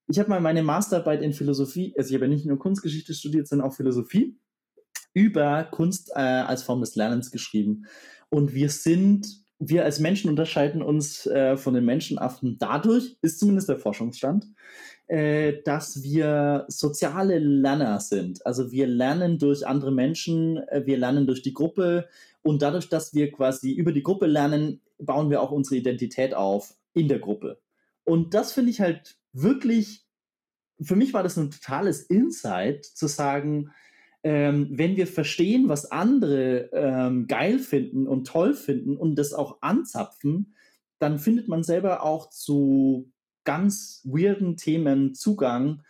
[0.07, 3.49] ich habe mal meine Masterarbeit in Philosophie, also ich habe ja nicht nur Kunstgeschichte studiert,
[3.49, 4.39] sondern auch Philosophie,
[5.13, 7.87] über Kunst äh, als Form des Lernens geschrieben.
[8.29, 13.69] Und wir sind, wir als Menschen unterscheiden uns äh, von den Menschenaffen dadurch, ist zumindest
[13.69, 14.47] der Forschungsstand,
[15.07, 18.45] äh, dass wir soziale Lerner sind.
[18.47, 22.09] Also wir lernen durch andere Menschen, äh, wir lernen durch die Gruppe
[22.43, 26.75] und dadurch, dass wir quasi über die Gruppe lernen, bauen wir auch unsere Identität auf
[26.95, 27.61] in der Gruppe.
[28.05, 30.07] Und das finde ich halt wirklich,
[30.81, 33.73] für mich war das ein totales Insight zu sagen,
[34.23, 39.63] ähm, wenn wir verstehen, was andere ähm, geil finden und toll finden und das auch
[39.63, 40.55] anzapfen,
[40.99, 43.11] dann findet man selber auch zu
[43.45, 45.83] ganz weirden Themen Zugang,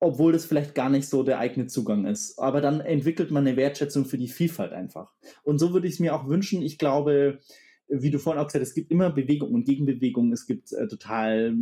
[0.00, 2.38] obwohl das vielleicht gar nicht so der eigene Zugang ist.
[2.38, 5.14] Aber dann entwickelt man eine Wertschätzung für die Vielfalt einfach.
[5.44, 6.62] Und so würde ich es mir auch wünschen.
[6.62, 7.38] Ich glaube,
[7.90, 10.32] wie du vorhin auch gesagt hast, es gibt immer Bewegung und Gegenbewegung.
[10.32, 11.54] Es gibt äh, total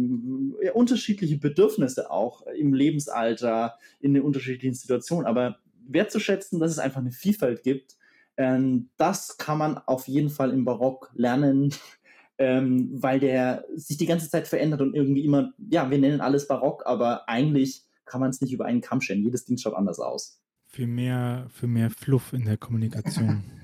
[0.61, 5.27] äh, unterschiedliche Bedürfnisse auch im Lebensalter, in den unterschiedlichen Situationen.
[5.27, 7.97] Aber wertzuschätzen, dass es einfach eine Vielfalt gibt,
[8.37, 11.75] ähm, das kann man auf jeden Fall im Barock lernen
[12.39, 16.47] ähm, weil der sich die ganze Zeit verändert und irgendwie immer, ja, wir nennen alles
[16.47, 19.23] barock, aber eigentlich kann man es nicht über einen Kamm stellen.
[19.23, 20.41] Jedes Ding schaut anders aus.
[20.67, 23.45] Für mehr, für mehr Fluff in der Kommunikation.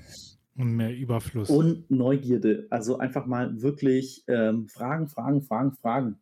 [0.55, 1.49] und mehr Überfluss.
[1.49, 2.67] Und Neugierde.
[2.69, 6.19] Also einfach mal wirklich ähm, Fragen, Fragen, Fragen, Fragen.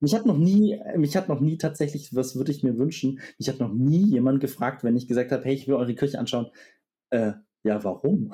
[0.00, 3.48] Mich hat noch nie, mich hat noch nie tatsächlich, was würde ich mir wünschen, mich
[3.48, 6.46] hat noch nie jemand gefragt, wenn ich gesagt habe, hey, ich will eure Kirche anschauen.
[7.10, 7.32] Äh,
[7.64, 8.30] ja, warum?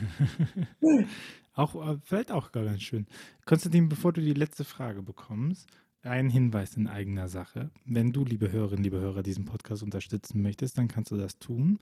[1.54, 3.06] auch, äh, vielleicht auch gar ganz schön.
[3.46, 5.66] Konstantin, bevor du die letzte Frage bekommst,
[6.02, 7.70] ein Hinweis in eigener Sache.
[7.84, 11.78] Wenn du, liebe Hörerinnen, liebe Hörer, diesen Podcast unterstützen möchtest, dann kannst du das tun.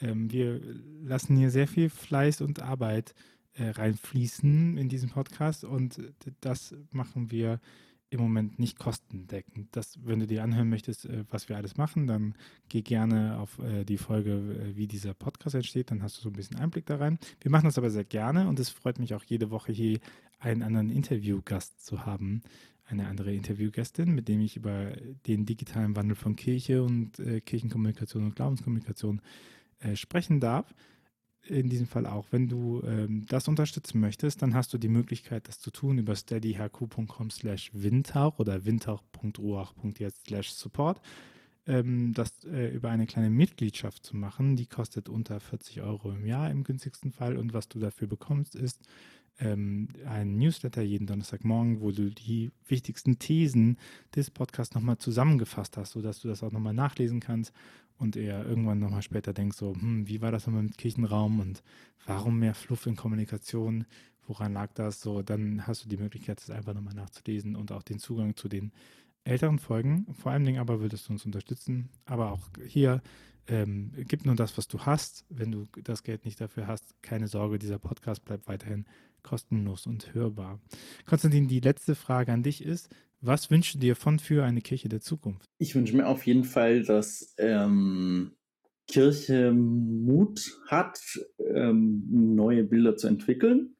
[0.00, 0.60] Ähm, wir
[1.02, 3.14] lassen hier sehr viel Fleiß und Arbeit
[3.54, 6.00] äh, reinfließen in diesen Podcast und
[6.40, 7.60] das machen wir
[8.10, 9.68] im Moment nicht kostendeckend.
[9.72, 12.34] Das, wenn du dir anhören möchtest, äh, was wir alles machen, dann
[12.68, 16.30] geh gerne auf äh, die Folge, äh, wie dieser Podcast entsteht, dann hast du so
[16.30, 17.18] ein bisschen Einblick da rein.
[17.40, 19.98] Wir machen das aber sehr gerne und es freut mich auch jede Woche hier
[20.38, 22.42] einen anderen Interviewgast zu haben,
[22.86, 24.92] eine andere Interviewgästin, mit dem ich über
[25.26, 29.20] den digitalen Wandel von Kirche und äh, Kirchenkommunikation und Glaubenskommunikation
[29.80, 30.74] äh, sprechen darf
[31.48, 32.26] in diesem Fall auch.
[32.30, 36.14] Wenn du ähm, das unterstützen möchtest, dann hast du die Möglichkeit, das zu tun über
[36.14, 41.00] steadyhq.com slash windhauch oder windhauch.ruach.jetzt slash support.
[41.66, 46.26] Ähm, das äh, über eine kleine Mitgliedschaft zu machen, die kostet unter 40 Euro im
[46.26, 47.36] Jahr im günstigsten Fall.
[47.36, 48.80] Und was du dafür bekommst, ist
[49.40, 53.78] ähm, ein Newsletter jeden Donnerstagmorgen, wo du die wichtigsten Thesen
[54.14, 57.52] des Podcasts nochmal zusammengefasst hast, sodass du das auch nochmal nachlesen kannst
[57.98, 61.62] und er irgendwann nochmal später denkt so, hm, wie war das nochmal mit Kirchenraum und
[62.06, 63.84] warum mehr Fluff in Kommunikation,
[64.26, 65.00] woran lag das?
[65.00, 68.48] So, dann hast du die Möglichkeit, das einfach nochmal nachzulesen und auch den Zugang zu
[68.48, 68.72] den
[69.24, 70.06] älteren Folgen.
[70.14, 71.90] Vor allen Dingen aber würdest du uns unterstützen.
[72.06, 73.02] Aber auch hier
[73.46, 75.24] ähm, gib nur das, was du hast.
[75.28, 78.86] Wenn du das Geld nicht dafür hast, keine Sorge, dieser Podcast bleibt weiterhin
[79.22, 80.60] kostenlos und hörbar.
[81.06, 82.88] Konstantin, die letzte Frage an dich ist,
[83.20, 85.44] was wünschst du dir von für eine Kirche der Zukunft?
[85.58, 88.32] Ich wünsche mir auf jeden Fall, dass ähm,
[88.86, 91.00] Kirche Mut hat,
[91.38, 93.74] ähm, neue Bilder zu entwickeln.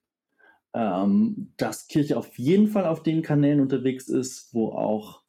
[0.75, 5.23] Ähm, dass Kirche auf jeden Fall auf den Kanälen unterwegs ist, wo auch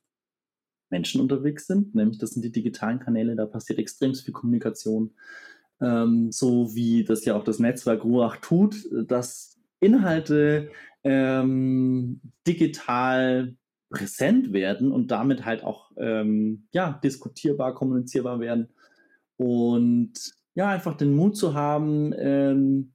[0.89, 5.11] Menschen unterwegs sind, nämlich das sind die digitalen Kanäle, da passiert extrem viel Kommunikation.
[5.81, 10.71] Ähm, so wie das ja auch das Netzwerk Ruach tut, dass Inhalte
[11.03, 13.55] ähm, digital
[13.89, 18.69] präsent werden und damit halt auch ähm, ja, diskutierbar, kommunizierbar werden.
[19.37, 20.13] Und
[20.53, 22.93] ja, einfach den Mut zu haben, ähm,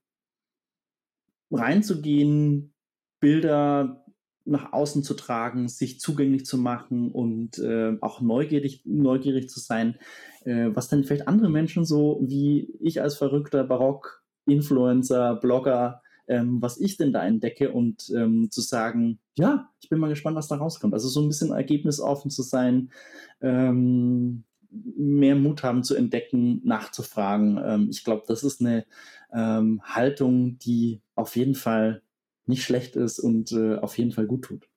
[1.51, 2.75] reinzugehen,
[3.21, 4.05] Bilder
[4.45, 9.97] nach außen zu tragen, sich zugänglich zu machen und äh, auch neugierig, neugierig zu sein,
[10.45, 16.81] äh, was dann vielleicht andere Menschen so wie ich als verrückter Barock-Influencer, Blogger ähm, was
[16.81, 20.57] ich denn da entdecke und ähm, zu sagen, ja, ich bin mal gespannt, was da
[20.57, 20.95] rauskommt.
[20.95, 22.91] Also so ein bisschen ergebnisoffen zu sein,
[23.41, 27.61] ähm, mehr Mut haben zu entdecken, nachzufragen.
[27.63, 28.85] Ähm, ich glaube, das ist eine
[29.33, 32.03] ähm, Haltung, die auf jeden Fall
[32.47, 34.69] nicht schlecht ist und äh, auf jeden Fall gut tut.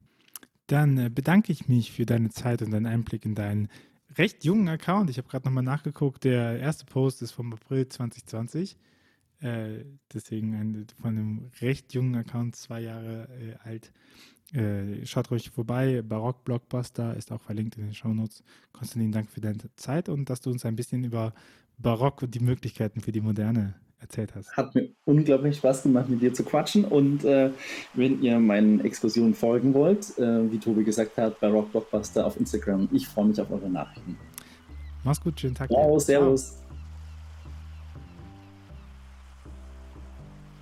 [0.68, 3.70] Dann äh, bedanke ich mich für deine Zeit und deinen Einblick in deinen
[4.18, 5.10] recht jungen Account.
[5.10, 6.24] Ich habe gerade nochmal nachgeguckt.
[6.24, 8.78] Der erste Post ist vom April 2020.
[9.40, 13.92] Äh, deswegen ein, von einem recht jungen Account, zwei Jahre äh, alt.
[14.54, 16.02] Äh, schaut ruhig vorbei.
[16.02, 18.44] Barock Blockbuster ist auch verlinkt in den Shownotes.
[18.72, 21.34] Konstantin, danke für deine Zeit und dass du uns ein bisschen über
[21.78, 24.56] Barock und die Möglichkeiten für die Moderne erzählt hast.
[24.56, 26.86] Hat mir unglaublich Spaß gemacht, mit dir zu quatschen.
[26.86, 27.52] Und äh,
[27.94, 32.88] wenn ihr meinen Exkursionen folgen wollt, äh, wie Tobi gesagt hat, Barock Blockbuster auf Instagram,
[32.92, 34.18] ich freue mich auf eure Nachrichten.
[35.04, 35.70] Mach's gut, schönen Tag.
[35.70, 36.52] Ciao, servus.
[36.52, 36.67] Ciao.